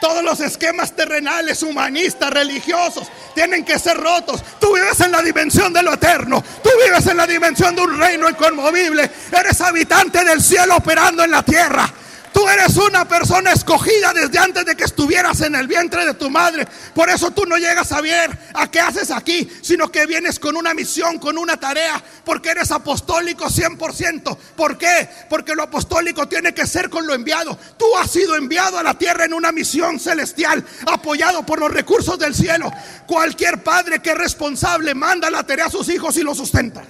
[0.00, 4.42] Todos los esquemas terrenales, humanistas, religiosos, tienen que ser rotos.
[4.58, 6.42] Tú vives en la dimensión de lo eterno.
[6.62, 9.10] Tú vives en la dimensión de un reino inconmovible.
[9.38, 11.92] Eres habitante del cielo operando en la tierra.
[12.34, 16.28] Tú eres una persona escogida desde antes de que estuvieras en el vientre de tu
[16.28, 16.66] madre.
[16.92, 20.56] Por eso tú no llegas a ver a qué haces aquí, sino que vienes con
[20.56, 24.36] una misión, con una tarea, porque eres apostólico 100%.
[24.56, 25.08] ¿Por qué?
[25.30, 27.56] Porque lo apostólico tiene que ser con lo enviado.
[27.78, 32.18] Tú has sido enviado a la tierra en una misión celestial, apoyado por los recursos
[32.18, 32.68] del cielo.
[33.06, 36.82] Cualquier padre que es responsable manda la tarea a sus hijos y lo sustenta.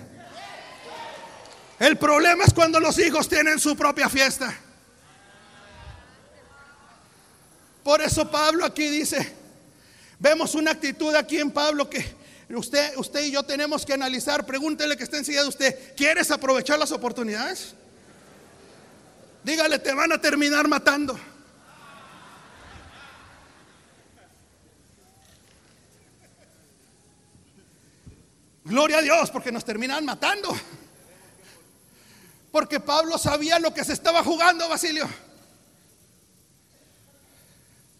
[1.78, 4.63] El problema es cuando los hijos tienen su propia fiesta.
[7.84, 9.30] Por eso Pablo aquí dice,
[10.18, 12.02] vemos una actitud aquí en Pablo que
[12.48, 14.46] usted, usted y yo tenemos que analizar.
[14.46, 17.74] Pregúntele que está enseñando usted, ¿quieres aprovechar las oportunidades?
[19.44, 21.20] Dígale, te van a terminar matando.
[28.64, 30.56] Gloria a Dios, porque nos terminan matando.
[32.50, 35.06] Porque Pablo sabía lo que se estaba jugando, Basilio.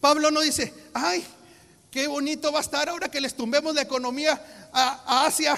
[0.05, 1.25] Pablo no dice, ay,
[1.91, 4.39] qué bonito va a estar ahora que les tumbemos la economía
[4.71, 5.57] a, Asia.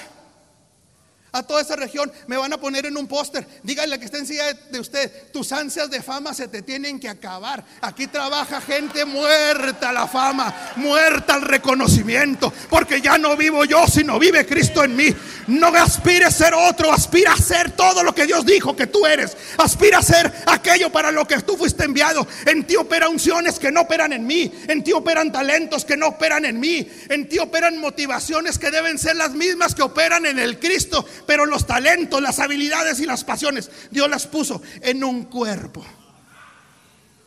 [1.33, 3.47] A toda esa región, me van a poner en un póster.
[3.63, 7.65] Dígale que está encima de usted, tus ansias de fama se te tienen que acabar.
[7.81, 14.19] Aquí trabaja gente muerta la fama, muerta el reconocimiento, porque ya no vivo yo, sino
[14.19, 15.15] vive Cristo en mí.
[15.49, 19.07] No aspires a ser otro, aspira a ser todo lo que Dios dijo que tú
[19.07, 19.37] eres.
[19.59, 22.27] Aspira a ser aquello para lo que tú fuiste enviado.
[22.47, 24.53] En ti opera unciones que no operan en mí.
[24.67, 26.89] En ti operan talentos que no operan en mí.
[27.09, 31.47] En ti operan motivaciones que deben ser las mismas que operan en el Cristo pero
[31.47, 35.85] los talentos, las habilidades y las pasiones, Dios las puso en un cuerpo,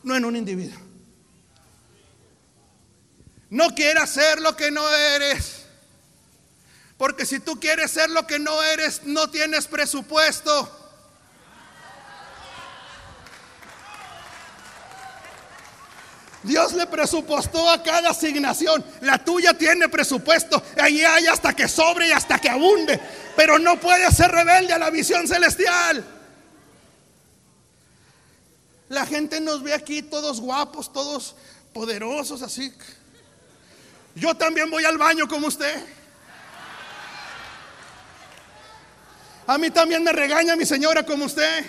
[0.03, 0.79] no en un individuo.
[3.49, 5.65] No quieras ser lo que no eres.
[6.97, 10.75] Porque si tú quieres ser lo que no eres, no tienes presupuesto.
[16.43, 18.83] Dios le presupuestó a cada asignación.
[19.01, 20.61] La tuya tiene presupuesto.
[20.81, 22.99] Ahí hay hasta que sobre y hasta que abunde.
[23.39, 26.03] Pero no puede ser rebelde a la visión celestial.
[28.89, 31.37] La gente nos ve aquí todos guapos, todos
[31.71, 32.73] poderosos, así.
[34.13, 35.73] Yo también voy al baño como usted.
[39.47, 41.65] A mí también me regaña mi señora como usted.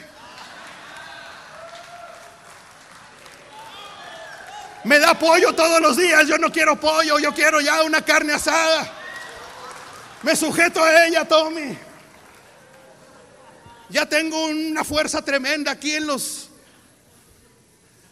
[4.83, 6.27] Me da pollo todos los días.
[6.27, 9.00] Yo no quiero pollo, yo quiero ya una carne asada.
[10.23, 11.77] Me sujeto a ella, Tommy.
[13.89, 16.49] Ya tengo una fuerza tremenda aquí en los...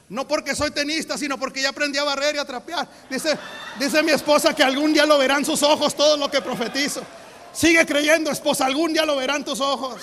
[0.08, 2.88] No porque soy tenista, sino porque ya aprendí a barrer y a trapear.
[3.10, 3.38] Dice,
[3.78, 7.02] dice mi esposa que algún día lo verán sus ojos todo lo que profetizo.
[7.52, 10.02] Sigue creyendo, esposa, algún día lo verán tus ojos.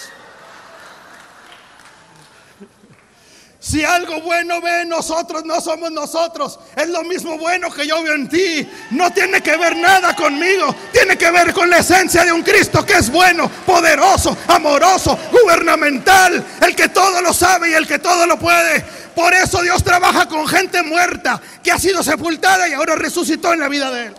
[3.65, 6.59] Si algo bueno ve en nosotros, no somos nosotros.
[6.75, 8.69] Es lo mismo bueno que yo veo en ti.
[8.91, 10.75] No tiene que ver nada conmigo.
[10.91, 16.45] Tiene que ver con la esencia de un Cristo que es bueno, poderoso, amoroso, gubernamental.
[16.61, 18.81] El que todo lo sabe y el que todo lo puede.
[19.15, 23.61] Por eso Dios trabaja con gente muerta que ha sido sepultada y ahora resucitó en
[23.61, 24.15] la vida de él.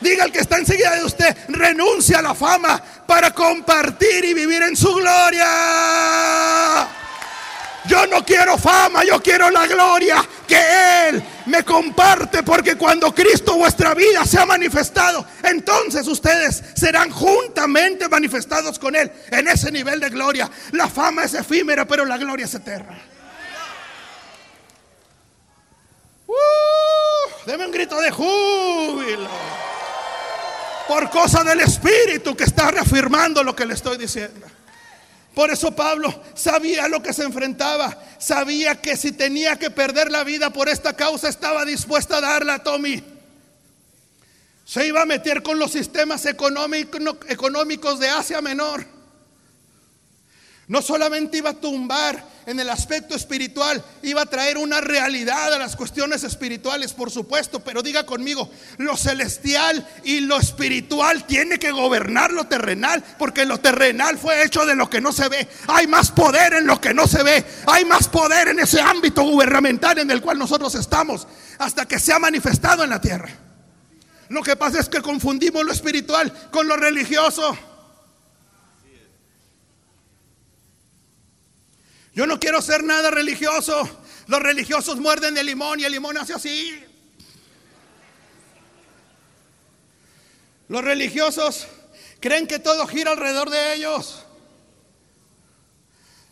[0.00, 4.64] Diga el que está enseguida de usted, renuncia a la fama para compartir y vivir
[4.64, 5.46] en su gloria.
[7.86, 13.56] Yo no quiero fama, yo quiero la gloria que Él me comparte, porque cuando Cristo
[13.56, 19.98] vuestra vida se ha manifestado, entonces ustedes serán juntamente manifestados con Él en ese nivel
[19.98, 20.48] de gloria.
[20.72, 23.00] La fama es efímera, pero la gloria es eterna.
[26.26, 29.28] Uh, deme un grito de júbilo.
[30.86, 34.46] Por cosa del Espíritu que está reafirmando lo que le estoy diciendo.
[35.34, 40.24] Por eso Pablo sabía lo que se enfrentaba, sabía que si tenía que perder la
[40.24, 43.02] vida por esta causa estaba dispuesta a darla a Tommy.
[44.64, 48.86] Se iba a meter con los sistemas económicos de Asia Menor.
[50.68, 55.58] No solamente iba a tumbar en el aspecto espiritual, iba a traer una realidad a
[55.58, 61.70] las cuestiones espirituales, por supuesto, pero diga conmigo, lo celestial y lo espiritual tiene que
[61.70, 65.48] gobernar lo terrenal, porque lo terrenal fue hecho de lo que no se ve.
[65.68, 69.22] Hay más poder en lo que no se ve, hay más poder en ese ámbito
[69.22, 71.26] gubernamental en el cual nosotros estamos,
[71.58, 73.28] hasta que se ha manifestado en la tierra.
[74.28, 77.56] Lo que pasa es que confundimos lo espiritual con lo religioso.
[82.14, 83.88] Yo no quiero ser nada religioso.
[84.26, 86.84] Los religiosos muerden el limón y el limón hace así.
[90.68, 91.66] Los religiosos
[92.20, 94.24] creen que todo gira alrededor de ellos.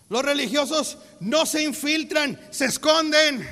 [0.08, 3.48] Los religiosos no se infiltran, se esconden.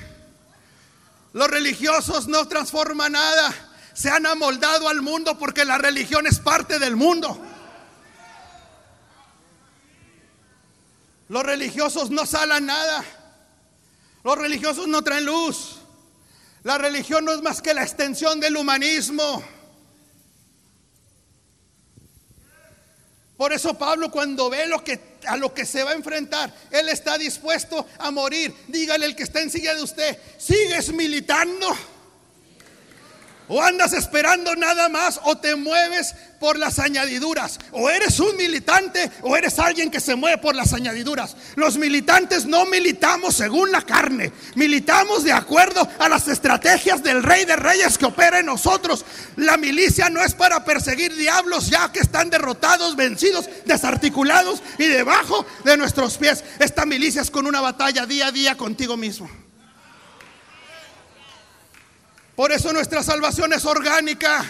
[1.32, 3.54] Los religiosos no transforman nada.
[3.94, 7.40] Se han amoldado al mundo porque la religión es parte del mundo.
[11.28, 13.04] Los religiosos no salan nada.
[14.24, 15.76] Los religiosos no traen luz.
[16.62, 19.42] La religión no es más que la extensión del humanismo.
[23.36, 26.88] Por eso Pablo cuando ve lo que, a lo que se va a enfrentar, él
[26.88, 28.52] está dispuesto a morir.
[28.66, 31.68] Dígale el que está en silla de usted, ¿sigues militando?
[33.48, 37.58] O andas esperando nada más o te mueves por las añadiduras.
[37.72, 41.36] O eres un militante o eres alguien que se mueve por las añadiduras.
[41.56, 44.32] Los militantes no militamos según la carne.
[44.54, 49.04] Militamos de acuerdo a las estrategias del rey de reyes que opera en nosotros.
[49.36, 55.46] La milicia no es para perseguir diablos ya que están derrotados, vencidos, desarticulados y debajo
[55.64, 56.44] de nuestros pies.
[56.58, 59.47] Esta milicia es con una batalla día a día contigo mismo.
[62.38, 64.46] Por eso nuestra salvación es orgánica.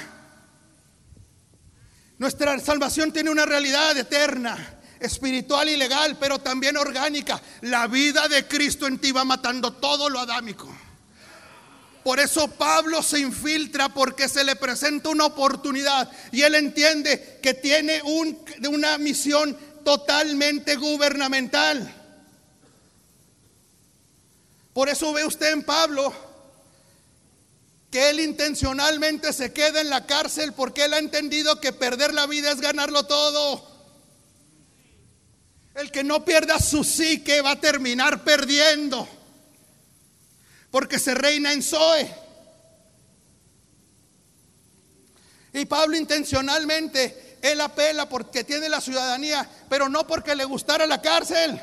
[2.19, 7.41] Nuestra salvación tiene una realidad eterna, espiritual y legal, pero también orgánica.
[7.63, 10.69] La vida de Cristo en ti va matando todo lo adámico.
[12.05, 17.55] Por eso Pablo se infiltra porque se le presenta una oportunidad y él entiende que
[17.55, 21.91] tiene una misión totalmente gubernamental.
[24.75, 26.28] Por eso ve usted en Pablo
[27.91, 32.27] que él intencionalmente se queda en la cárcel porque él ha entendido que perder la
[32.27, 33.67] vida es ganarlo todo.
[35.75, 39.09] El que no pierda su psique va a terminar perdiendo
[40.71, 42.15] porque se reina en Zoe.
[45.53, 51.01] Y Pablo intencionalmente, él apela porque tiene la ciudadanía, pero no porque le gustara la
[51.01, 51.59] cárcel.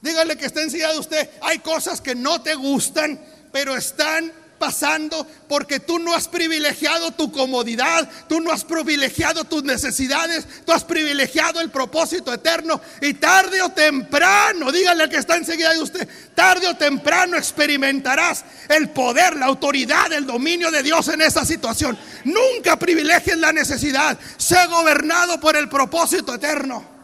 [0.00, 1.30] Dígale que está encima de usted.
[1.42, 3.20] Hay cosas que no te gustan,
[3.52, 9.64] pero están pasando porque tú no has privilegiado tu comodidad, tú no has privilegiado tus
[9.64, 15.36] necesidades, tú has privilegiado el propósito eterno y tarde o temprano, dígale al que está
[15.36, 21.08] enseguida de usted, tarde o temprano experimentarás el poder, la autoridad, el dominio de Dios
[21.08, 21.96] en esa situación.
[22.24, 26.97] Nunca privilegies la necesidad, sé gobernado por el propósito eterno.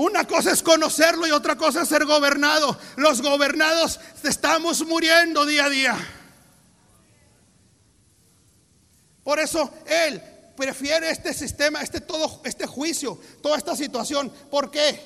[0.00, 2.74] Una cosa es conocerlo y otra cosa es ser gobernado.
[2.96, 6.08] Los gobernados estamos muriendo día a día.
[9.22, 10.22] Por eso él
[10.56, 14.32] prefiere este sistema, este todo este juicio, toda esta situación.
[14.50, 14.98] ¿Por qué?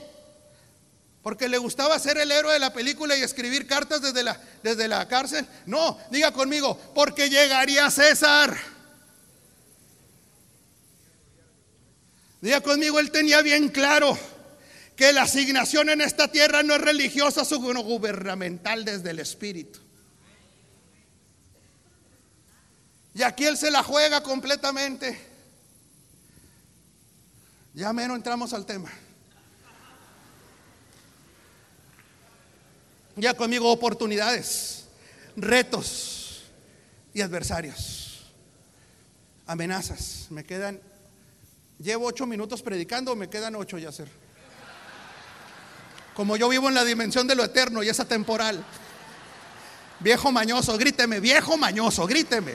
[1.24, 4.86] Porque le gustaba ser el héroe de la película y escribir cartas desde la, desde
[4.86, 5.44] la cárcel.
[5.66, 8.56] No, diga conmigo, porque llegaría César.
[12.40, 14.16] Diga conmigo, él tenía bien claro
[14.96, 19.80] que la asignación en esta tierra no es religiosa, sino gubernamental desde el Espíritu.
[23.14, 25.18] Y aquí Él se la juega completamente.
[27.72, 28.90] Ya menos entramos al tema.
[33.16, 34.86] Ya conmigo oportunidades,
[35.36, 36.42] retos
[37.12, 38.32] y adversarios.
[39.46, 40.26] Amenazas.
[40.30, 40.80] Me quedan,
[41.78, 44.23] llevo ocho minutos predicando, me quedan ocho ya hacer.
[46.14, 48.64] Como yo vivo en la dimensión de lo eterno y esa temporal.
[50.00, 52.54] Viejo mañoso, gríteme, viejo mañoso, gríteme.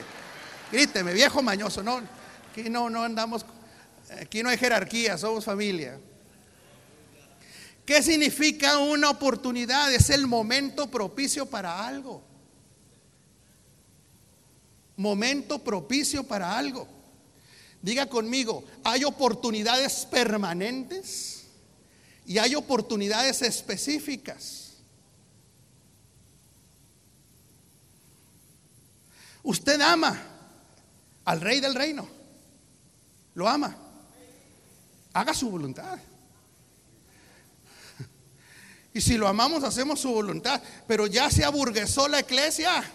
[0.72, 1.82] Gríteme, viejo mañoso.
[1.82, 2.00] No,
[2.50, 3.44] aquí no, no andamos,
[4.20, 5.98] aquí no hay jerarquía, somos familia.
[7.84, 9.92] ¿Qué significa una oportunidad?
[9.92, 12.22] Es el momento propicio para algo.
[14.96, 16.86] Momento propicio para algo.
[17.82, 21.39] Diga conmigo, ¿hay oportunidades permanentes?
[22.30, 24.74] Y hay oportunidades específicas.
[29.42, 30.16] Usted ama
[31.24, 32.08] al rey del reino.
[33.34, 33.76] Lo ama.
[35.12, 35.98] Haga su voluntad.
[38.94, 40.62] Y si lo amamos, hacemos su voluntad.
[40.86, 42.88] Pero ya se aburguesó la iglesia.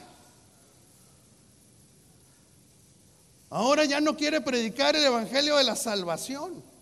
[3.49, 6.74] Ahora ya no quiere predicar el evangelio de la salvación.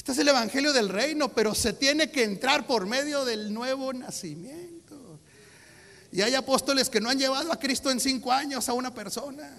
[0.00, 3.92] Este es el Evangelio del Reino, pero se tiene que entrar por medio del nuevo
[3.92, 5.20] nacimiento.
[6.10, 9.54] Y hay apóstoles que no han llevado a Cristo en cinco años a una persona.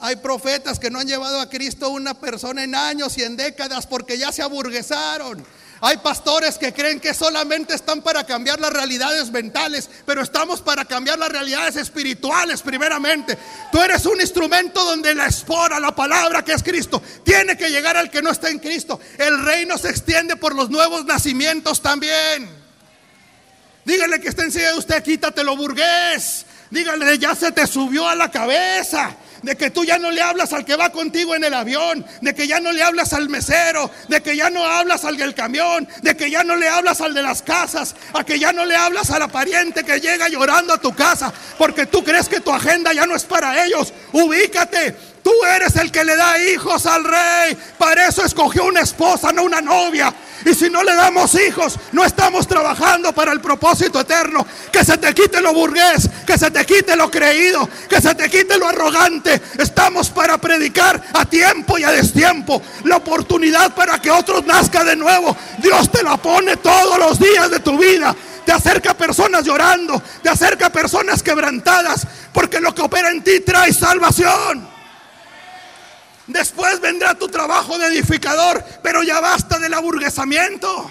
[0.00, 3.38] Hay profetas que no han llevado a Cristo a una persona en años y en
[3.38, 5.42] décadas porque ya se aburguesaron.
[5.86, 10.86] Hay pastores que creen que solamente están para cambiar las realidades mentales, pero estamos para
[10.86, 13.36] cambiar las realidades espirituales primeramente.
[13.70, 17.98] Tú eres un instrumento donde la espora, la palabra que es Cristo, tiene que llegar
[17.98, 18.98] al que no está en Cristo.
[19.18, 22.48] El reino se extiende por los nuevos nacimientos también.
[23.84, 26.46] Dígale que está de usted, quítatelo burgués.
[26.70, 30.52] Dígale, ya se te subió a la cabeza de que tú ya no le hablas
[30.52, 33.90] al que va contigo en el avión, de que ya no le hablas al mesero,
[34.08, 37.14] de que ya no hablas al del camión, de que ya no le hablas al
[37.14, 40.72] de las casas, a que ya no le hablas a la pariente que llega llorando
[40.72, 43.92] a tu casa, porque tú crees que tu agenda ya no es para ellos.
[44.12, 47.56] Ubícate, Tú eres el que le da hijos al rey.
[47.78, 50.14] Para eso escogió una esposa, no una novia.
[50.44, 54.46] Y si no le damos hijos, no estamos trabajando para el propósito eterno.
[54.70, 58.28] Que se te quite lo burgués, que se te quite lo creído, que se te
[58.28, 59.40] quite lo arrogante.
[59.56, 62.60] Estamos para predicar a tiempo y a destiempo.
[62.84, 65.34] La oportunidad para que otros nazcan de nuevo.
[65.56, 68.14] Dios te la pone todos los días de tu vida.
[68.44, 73.24] Te acerca a personas llorando, te acerca a personas quebrantadas, porque lo que opera en
[73.24, 74.73] ti trae salvación.
[76.26, 80.90] Después vendrá tu trabajo de edificador, pero ya basta del aburguesamiento.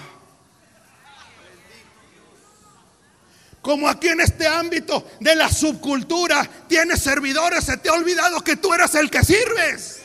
[3.60, 8.56] Como aquí en este ámbito de la subcultura tienes servidores, se te ha olvidado que
[8.56, 10.02] tú eres el que sirves.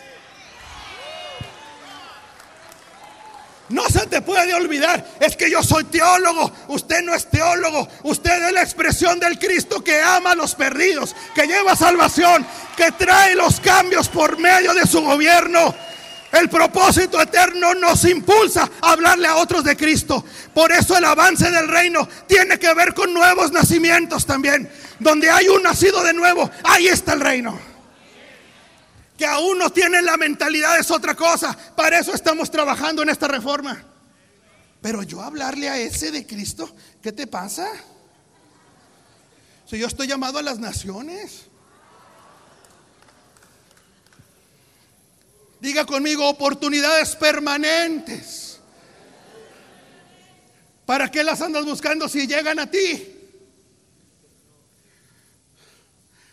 [3.69, 8.47] No se te puede olvidar, es que yo soy teólogo, usted no es teólogo, usted
[8.47, 12.47] es la expresión del Cristo que ama a los perdidos, que lleva salvación,
[12.80, 15.75] que trae los cambios por medio de su gobierno.
[16.32, 20.23] El propósito eterno nos impulsa a hablarle a otros de Cristo.
[20.53, 24.71] Por eso el avance del reino tiene que ver con nuevos nacimientos también.
[24.97, 27.59] Donde hay un nacido de nuevo, ahí está el reino
[29.17, 31.53] que aún no tienen la mentalidad es otra cosa.
[31.75, 33.84] Para eso estamos trabajando en esta reforma.
[34.82, 37.67] Pero yo hablarle a ese de Cristo, ¿qué te pasa?
[39.65, 41.49] Si yo estoy llamado a las naciones.
[45.60, 48.60] Diga conmigo, oportunidades permanentes.
[50.86, 53.16] ¿Para qué las andas buscando si llegan a ti?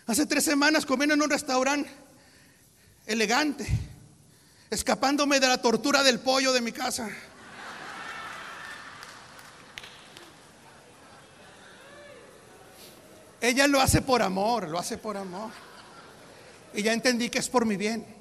[0.06, 1.90] Hace tres semanas comiendo en un restaurante
[3.06, 3.66] elegante,
[4.70, 7.10] escapándome de la tortura del pollo de mi casa.
[13.40, 15.50] Ella lo hace por amor, lo hace por amor.
[16.72, 18.15] Y ya entendí que es por mi bien.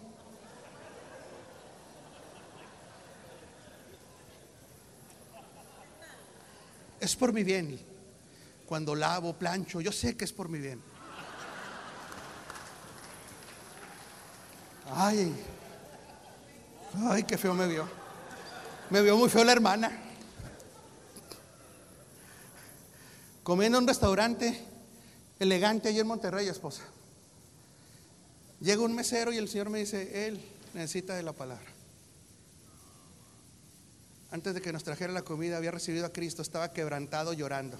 [7.05, 7.79] Es por mi bien.
[8.65, 10.81] Cuando lavo, plancho, yo sé que es por mi bien.
[14.91, 15.31] Ay,
[17.07, 17.87] ay, qué feo me vio.
[18.89, 19.91] Me vio muy feo la hermana.
[23.43, 24.65] Comiendo en un restaurante
[25.37, 26.81] elegante allí en Monterrey, esposa.
[28.61, 30.43] Llega un mesero y el Señor me dice, él
[30.73, 31.74] necesita de la palabra.
[34.35, 37.79] Antes de que nos trajera la comida, había recibido a Cristo, estaba quebrantado llorando.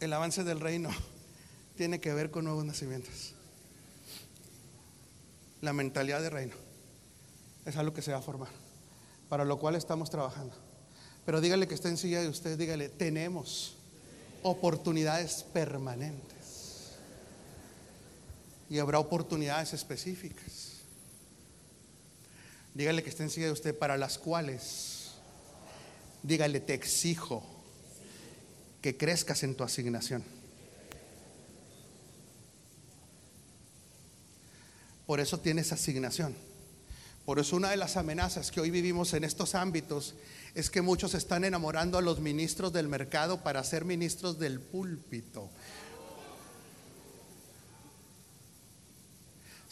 [0.00, 0.90] El avance del reino
[1.76, 3.34] tiene que ver con nuevos nacimientos
[5.60, 6.56] la mentalidad de reino.
[7.64, 8.48] Es algo que se va a formar,
[9.28, 10.56] para lo cual estamos trabajando.
[11.24, 13.76] Pero dígale que está en silla de usted, dígale, tenemos
[14.42, 16.96] oportunidades permanentes.
[18.68, 20.73] Y habrá oportunidades específicas.
[22.74, 25.12] Dígale que está en silla de usted para las cuales,
[26.24, 27.44] dígale, te exijo
[28.82, 30.24] que crezcas en tu asignación.
[35.06, 36.34] Por eso tienes asignación.
[37.24, 40.14] Por eso una de las amenazas que hoy vivimos en estos ámbitos
[40.54, 45.48] es que muchos están enamorando a los ministros del mercado para ser ministros del púlpito.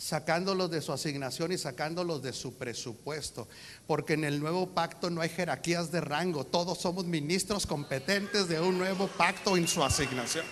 [0.03, 3.47] Sacándolos de su asignación y sacándolos de su presupuesto,
[3.87, 8.61] porque en el nuevo pacto no hay jerarquías de rango, todos somos ministros competentes de
[8.61, 10.45] un nuevo pacto en su asignación.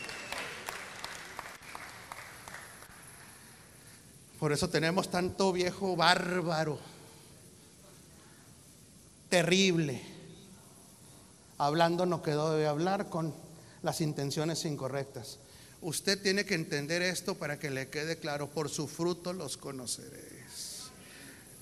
[4.38, 6.78] Por eso tenemos tanto viejo bárbaro,
[9.28, 10.00] terrible,
[11.58, 13.34] hablando no quedó de hablar con
[13.82, 15.40] las intenciones incorrectas.
[15.82, 20.90] Usted tiene que entender esto para que le quede claro, por su fruto los conoceréis.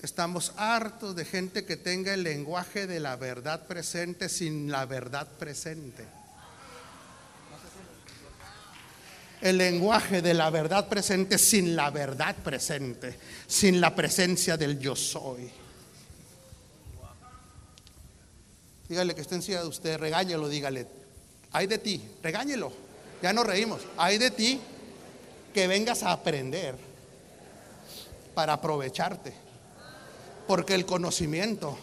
[0.01, 5.27] Estamos hartos de gente que tenga el lenguaje de la verdad presente sin la verdad
[5.37, 6.19] presente.
[9.41, 13.17] el lenguaje de la verdad presente sin la verdad presente,
[13.47, 15.49] sin la presencia del yo soy.
[18.87, 20.87] Dígale que esté encima de usted, regáñelo, dígale,
[21.51, 22.73] hay de ti, regáñelo,
[23.21, 24.59] ya nos reímos, hay de ti
[25.53, 26.75] que vengas a aprender
[28.33, 29.33] para aprovecharte,
[30.47, 31.77] porque el conocimiento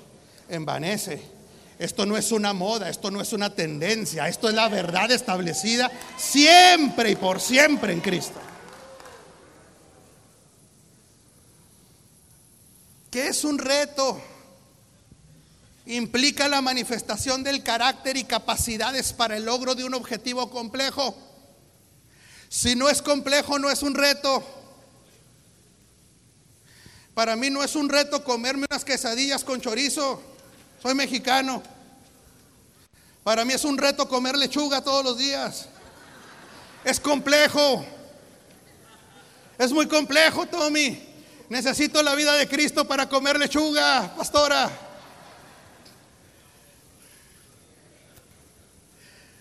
[0.49, 1.37] envanece
[1.79, 5.91] esto no es una moda, esto no es una tendencia, esto es la verdad establecida
[6.17, 8.41] siempre y por siempre en Cristo.
[13.11, 14.21] ¿Qué es un reto?
[15.87, 21.15] Implica la manifestación del carácter y capacidades para el logro de un objetivo complejo.
[22.49, 24.45] Si no es complejo, no es un reto.
[27.15, 30.21] Para mí no es un reto comerme unas quesadillas con chorizo.
[30.83, 31.63] Soy mexicano.
[33.25, 35.67] Para mí es un reto comer lechuga todos los días.
[36.85, 37.85] Es complejo.
[39.59, 41.03] Es muy complejo, Tommy.
[41.49, 44.71] Necesito la vida de Cristo para comer lechuga, pastora.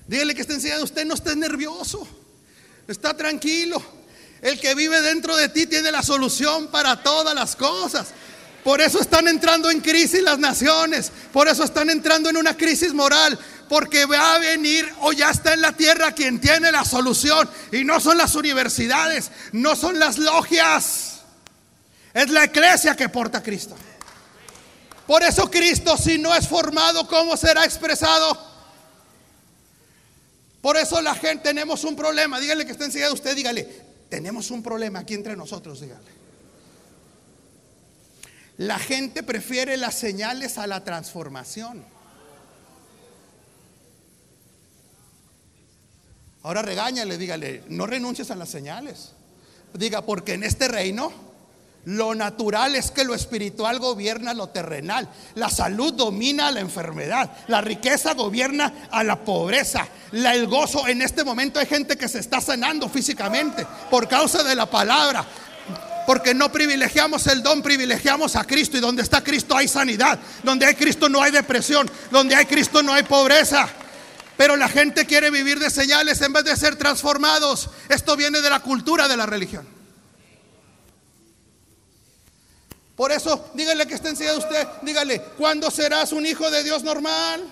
[0.07, 2.07] Dígale que está enseñando, usted no esté nervioso.
[2.87, 3.81] Está tranquilo.
[4.41, 8.07] El que vive dentro de ti tiene la solución para todas las cosas.
[8.63, 11.11] Por eso están entrando en crisis las naciones.
[11.31, 13.37] Por eso están entrando en una crisis moral.
[13.67, 17.49] porque va a venir o ya está en la tierra quien tiene la solución.
[17.71, 21.21] Y no son las universidades, no son las logias.
[22.13, 23.75] Es la iglesia que porta a Cristo.
[25.07, 28.54] Por eso Cristo, si no es formado, ¿cómo será expresado?
[30.65, 32.39] Por eso la gente tenemos un problema.
[32.39, 33.65] Dígale que está enseguida usted, dígale,
[34.09, 36.09] tenemos un problema aquí entre nosotros, dígale.
[38.57, 41.85] La gente prefiere las señales a la transformación.
[46.41, 49.11] Ahora regáñale, dígale, no renuncies a las señales.
[49.75, 51.13] Diga, porque en este reino
[51.85, 55.07] lo natural es que lo espiritual gobierna lo terrenal.
[55.35, 57.31] La salud domina a la enfermedad.
[57.47, 59.87] La riqueza gobierna a la pobreza.
[60.11, 64.43] La, el gozo, en este momento hay gente que se está sanando físicamente por causa
[64.43, 65.25] de la palabra.
[66.07, 68.77] Porque no privilegiamos el don, privilegiamos a Cristo.
[68.77, 70.17] Y donde está Cristo hay sanidad.
[70.41, 71.89] Donde hay Cristo no hay depresión.
[72.09, 73.69] Donde hay Cristo no hay pobreza.
[74.37, 77.69] Pero la gente quiere vivir de señales en vez de ser transformados.
[77.89, 79.74] Esto viene de la cultura de la religión.
[82.95, 87.45] Por eso, dígale que está enseñando usted, dígale, ¿cuándo serás un hijo de Dios normal?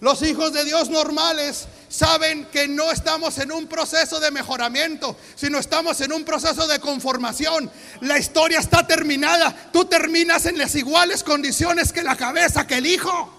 [0.00, 5.58] Los hijos de Dios normales saben que no estamos en un proceso de mejoramiento, sino
[5.58, 7.70] estamos en un proceso de conformación.
[8.02, 9.70] La historia está terminada.
[9.72, 13.32] Tú terminas en las iguales condiciones que la cabeza, que el hijo.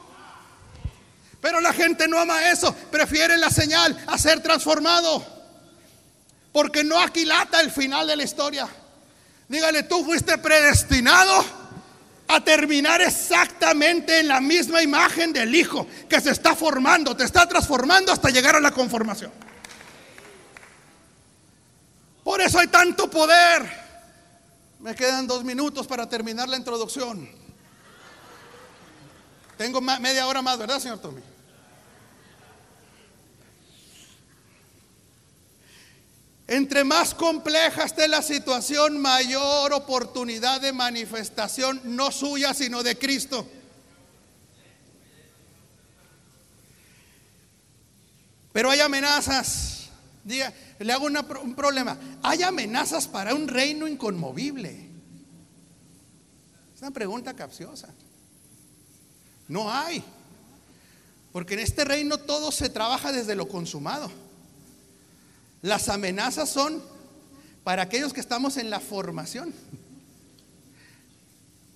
[1.39, 5.34] Pero la gente no ama eso, prefiere la señal a ser transformado.
[6.56, 8.66] Porque no aquilata el final de la historia.
[9.49, 11.43] Dígale, tú fuiste predestinado
[12.30, 17.45] a terminar exactamente en la misma imagen del Hijo que se está formando, te está
[17.45, 19.34] transformando hasta llegar a la conformación.
[22.24, 23.70] Por eso hay tanto poder.
[24.80, 27.30] Me quedan dos minutos para terminar la introducción.
[29.58, 31.34] Tengo media hora más, ¿verdad, señor Tommy?
[36.56, 43.45] Entre más compleja esté la situación, mayor oportunidad de manifestación, no suya, sino de Cristo.
[48.53, 49.89] Pero hay amenazas.
[50.24, 51.97] Diga, le hago un problema.
[52.24, 54.89] Hay amenazas para un reino inconmovible.
[56.74, 57.89] Es una pregunta capciosa.
[59.49, 60.01] No hay.
[61.34, 64.10] Porque en este reino todo se trabaja desde lo consumado.
[65.66, 66.80] Las amenazas son
[67.63, 69.51] para aquellos que estamos en la formación,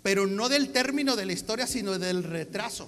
[0.03, 2.87] pero no del término de la historia, sino del retraso.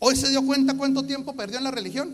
[0.00, 2.12] Hoy se dio cuenta cuánto tiempo perdió en la religión.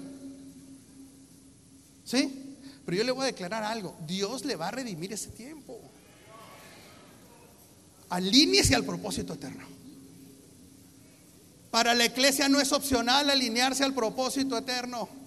[2.04, 2.58] ¿Sí?
[2.84, 3.96] Pero yo le voy a declarar algo.
[4.06, 5.80] Dios le va a redimir ese tiempo.
[8.10, 9.64] Alíñese al propósito eterno.
[11.70, 15.21] Para la iglesia no es opcional alinearse al propósito eterno.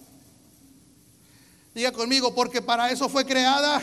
[1.76, 3.82] Diga conmigo, porque para eso fue creada.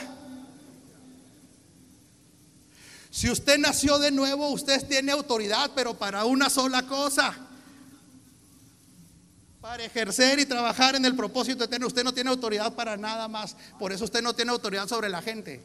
[3.11, 7.35] Si usted nació de nuevo, usted tiene autoridad, pero para una sola cosa.
[9.61, 11.85] Para ejercer y trabajar en el propósito eterno.
[11.85, 13.55] Usted no tiene autoridad para nada más.
[13.77, 15.63] Por eso usted no tiene autoridad sobre la gente.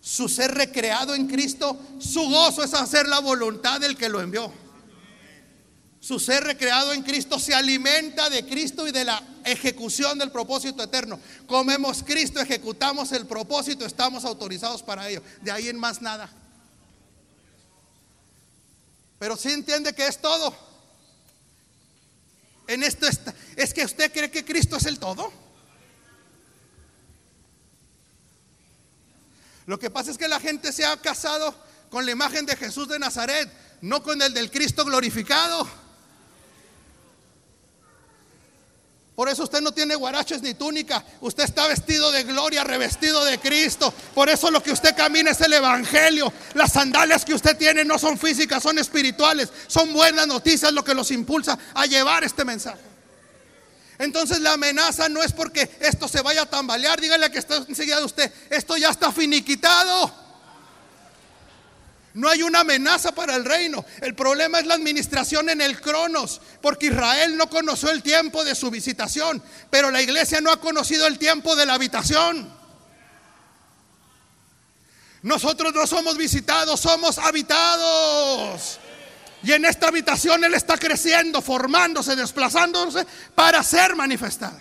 [0.00, 4.63] Su ser recreado en Cristo, su gozo es hacer la voluntad del que lo envió.
[6.04, 10.82] Su ser recreado en Cristo se alimenta de Cristo y de la ejecución del propósito
[10.82, 11.18] eterno.
[11.46, 15.22] Comemos Cristo, ejecutamos el propósito, estamos autorizados para ello.
[15.40, 16.28] De ahí en más nada.
[19.18, 20.54] Pero si entiende que es todo.
[22.66, 25.32] En esto está, es que usted cree que Cristo es el todo.
[29.64, 31.54] Lo que pasa es que la gente se ha casado
[31.88, 33.50] con la imagen de Jesús de Nazaret,
[33.80, 35.83] no con el del Cristo glorificado.
[39.14, 41.04] Por eso usted no tiene guaraches ni túnica.
[41.20, 43.94] Usted está vestido de gloria, revestido de Cristo.
[44.12, 46.32] Por eso lo que usted camina es el Evangelio.
[46.54, 49.50] Las sandalias que usted tiene no son físicas, son espirituales.
[49.68, 52.80] Son buenas noticias lo que los impulsa a llevar este mensaje.
[53.98, 57.00] Entonces la amenaza no es porque esto se vaya a tambalear.
[57.00, 58.32] Dígale que está enseguida de usted.
[58.50, 60.23] Esto ya está finiquitado.
[62.14, 63.84] No hay una amenaza para el reino.
[64.00, 68.54] El problema es la administración en el cronos, porque Israel no conoció el tiempo de
[68.54, 72.52] su visitación, pero la iglesia no ha conocido el tiempo de la habitación.
[75.22, 78.78] Nosotros no somos visitados, somos habitados.
[79.42, 83.04] Y en esta habitación Él está creciendo, formándose, desplazándose
[83.34, 84.58] para ser manifestado.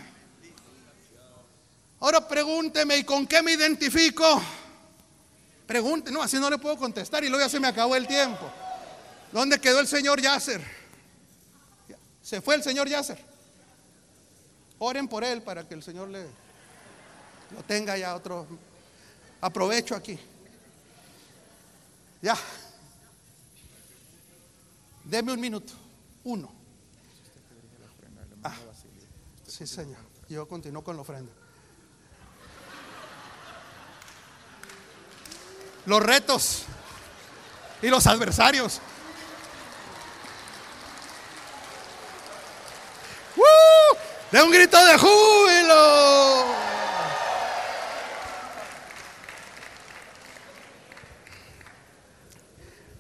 [2.00, 4.42] Ahora pregúnteme, ¿y con qué me identifico?
[5.68, 8.52] Pregunte, no, así no le puedo contestar y luego ya se me acabó el tiempo.
[9.32, 10.62] ¿Dónde quedó el señor Yasser?
[12.22, 13.18] Se fue el señor Yasser.
[14.80, 16.24] Oren por él para que el Señor le
[17.54, 18.48] lo tenga ya otro.
[19.42, 20.20] Aprovecho aquí.
[22.22, 22.38] Ya.
[25.04, 25.74] Deme un minuto.
[26.24, 26.52] Uno.
[28.44, 28.56] Ah,
[29.48, 30.00] sí, Señor.
[30.30, 31.32] Yo continúo con la ofrenda.
[35.86, 36.64] Los retos
[37.82, 38.80] y los adversarios.
[43.36, 43.98] ¡Woo!
[44.32, 46.46] De un grito de júbilo.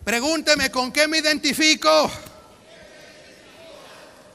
[0.03, 2.11] Pregúnteme con qué me identifico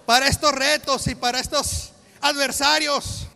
[0.06, 1.90] para estos retos y para estos
[2.22, 3.26] adversarios.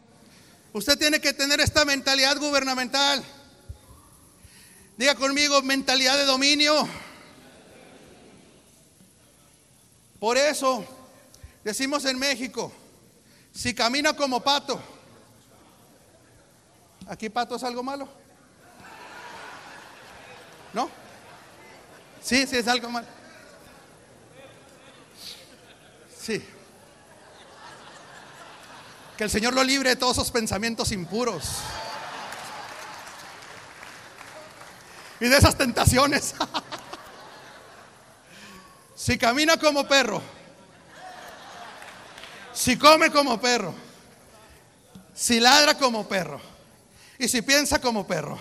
[0.72, 3.22] Usted tiene que tener esta mentalidad gubernamental.
[4.96, 6.88] Diga conmigo, mentalidad de dominio.
[10.20, 10.84] Por eso
[11.64, 12.72] decimos en México,
[13.52, 14.80] si camina como pato,
[17.08, 18.08] ¿aquí pato es algo malo?
[20.72, 20.88] ¿No?
[22.22, 23.06] Sí, sí, es algo malo.
[26.16, 26.40] Sí.
[29.16, 31.56] Que el Señor lo libre de todos esos pensamientos impuros.
[35.22, 36.34] Y de esas tentaciones.
[38.96, 40.20] si camina como perro.
[42.52, 43.74] Si come como perro.
[45.14, 46.40] Si ladra como perro.
[47.18, 48.38] Y si piensa como perro.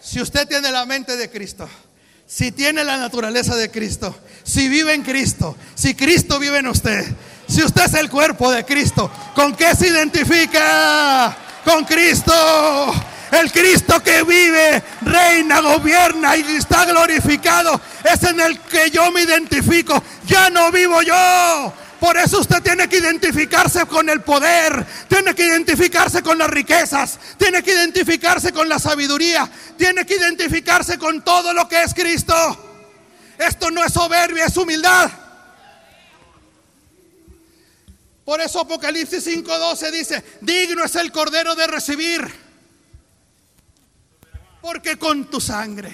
[0.00, 1.68] Si usted tiene la mente de Cristo.
[2.26, 4.14] Si tiene la naturaleza de Cristo.
[4.42, 5.56] Si vive en Cristo.
[5.74, 7.14] Si Cristo vive en usted
[7.46, 11.36] si usted es el cuerpo de Cristo, ¿con qué se identifica?
[11.64, 12.32] Con Cristo.
[13.40, 17.80] El Cristo que vive, reina, gobierna y está glorificado.
[18.04, 20.00] Es en el que yo me identifico.
[20.24, 21.72] Ya no vivo yo.
[21.98, 27.18] Por eso usted tiene que identificarse con el poder, tiene que identificarse con las riquezas,
[27.38, 32.34] tiene que identificarse con la sabiduría, tiene que identificarse con todo lo que es Cristo.
[33.38, 35.10] Esto no es soberbia, es humildad.
[38.24, 42.43] Por eso Apocalipsis 5:12 dice, digno es el Cordero de recibir,
[44.64, 45.92] porque con tu sangre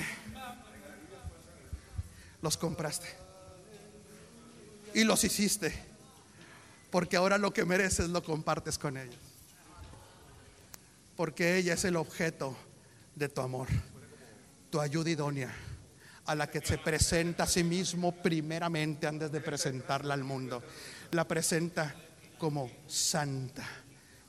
[2.41, 3.09] los compraste
[4.95, 5.75] y los hiciste,
[6.89, 9.19] porque ahora lo que mereces lo compartes con ellos,
[11.17, 12.57] porque ella es el objeto
[13.17, 13.67] de tu amor,
[14.71, 15.53] tu ayuda idónea
[16.27, 20.63] a la que se presenta a sí mismo primeramente antes de presentarla al mundo.
[21.11, 21.93] La presenta
[22.39, 23.67] como santa,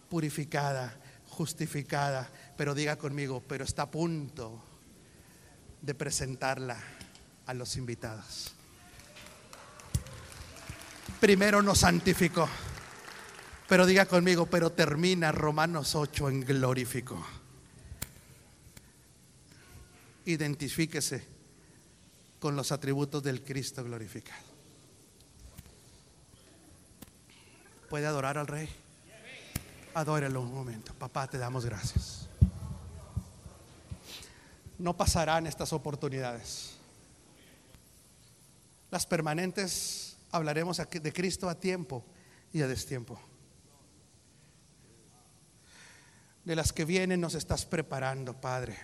[0.10, 2.28] purificada, justificada.
[2.58, 4.62] Pero diga conmigo, pero está a punto
[5.82, 6.78] de presentarla
[7.46, 8.54] a los invitados.
[11.20, 12.48] Primero nos santificó,
[13.68, 17.24] pero diga conmigo, pero termina Romanos 8 en glorificó.
[20.26, 21.24] Identifíquese
[22.40, 24.52] con los atributos del Cristo glorificado.
[27.90, 28.70] ¿Puede adorar al rey?
[29.94, 30.94] Adórelo un momento.
[30.94, 32.21] Papá, te damos gracias.
[34.82, 36.72] No pasarán estas oportunidades.
[38.90, 42.04] Las permanentes hablaremos de Cristo a tiempo
[42.52, 43.20] y a destiempo.
[46.44, 48.78] De las que vienen nos estás preparando, Padre.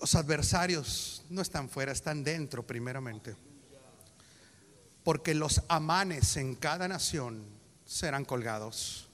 [0.00, 3.36] Los adversarios no están fuera, están dentro primeramente
[5.04, 7.44] porque los amanes en cada nación
[7.84, 9.08] serán colgados,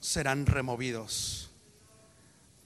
[0.00, 1.50] serán removidos,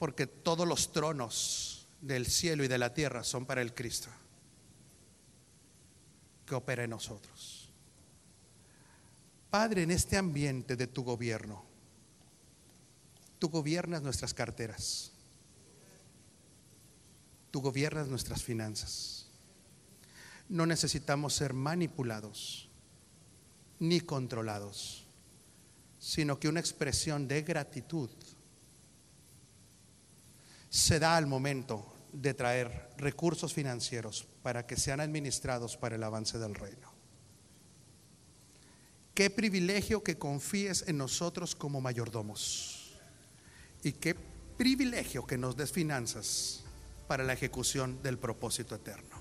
[0.01, 4.09] porque todos los tronos del cielo y de la tierra son para el Cristo,
[6.44, 7.70] que opera en nosotros.
[9.48, 11.64] Padre, en este ambiente de tu gobierno,
[13.38, 15.12] tú gobiernas nuestras carteras,
[17.53, 19.20] tú gobiernas nuestras finanzas
[20.51, 22.68] no necesitamos ser manipulados
[23.78, 25.07] ni controlados,
[26.01, 28.11] sino que una expresión de gratitud
[30.71, 36.39] se da al momento de traer recursos financieros para que sean administrados para el avance
[36.39, 36.91] del reino.
[39.12, 42.93] Qué privilegio que confíes en nosotros como mayordomos
[43.83, 44.16] y qué
[44.57, 46.62] privilegio que nos des finanzas
[47.07, 49.21] para la ejecución del propósito eterno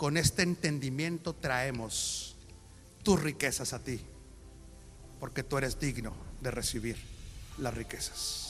[0.00, 2.34] con este entendimiento traemos
[3.02, 4.00] tus riquezas a ti,
[5.20, 6.96] porque tú eres digno de recibir
[7.58, 8.49] las riquezas.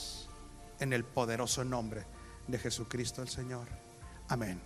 [0.81, 2.03] En el poderoso nombre
[2.47, 3.67] de Jesucristo el Señor.
[4.27, 4.59] Amén.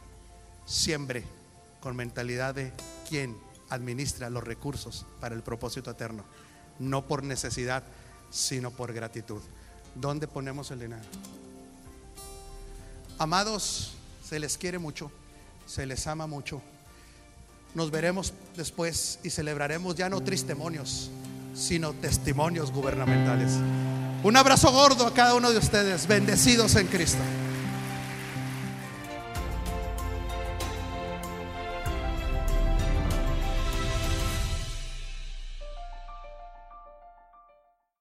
[0.66, 1.24] Siempre
[1.82, 2.74] con mentalidad de
[3.08, 3.38] quien
[3.70, 6.24] administra los recursos para el propósito eterno,
[6.80, 7.84] no por necesidad,
[8.32, 9.42] sino por gratitud.
[9.94, 11.04] ¿Dónde ponemos el dinero?
[13.18, 13.94] Amados,
[14.24, 15.12] se les quiere mucho,
[15.66, 16.62] se les ama mucho.
[17.74, 21.12] Nos veremos después y celebraremos ya no tristemonios,
[21.54, 23.54] sino testimonios gubernamentales.
[24.26, 27.20] Un abrazo gordo a cada uno de ustedes, bendecidos en Cristo.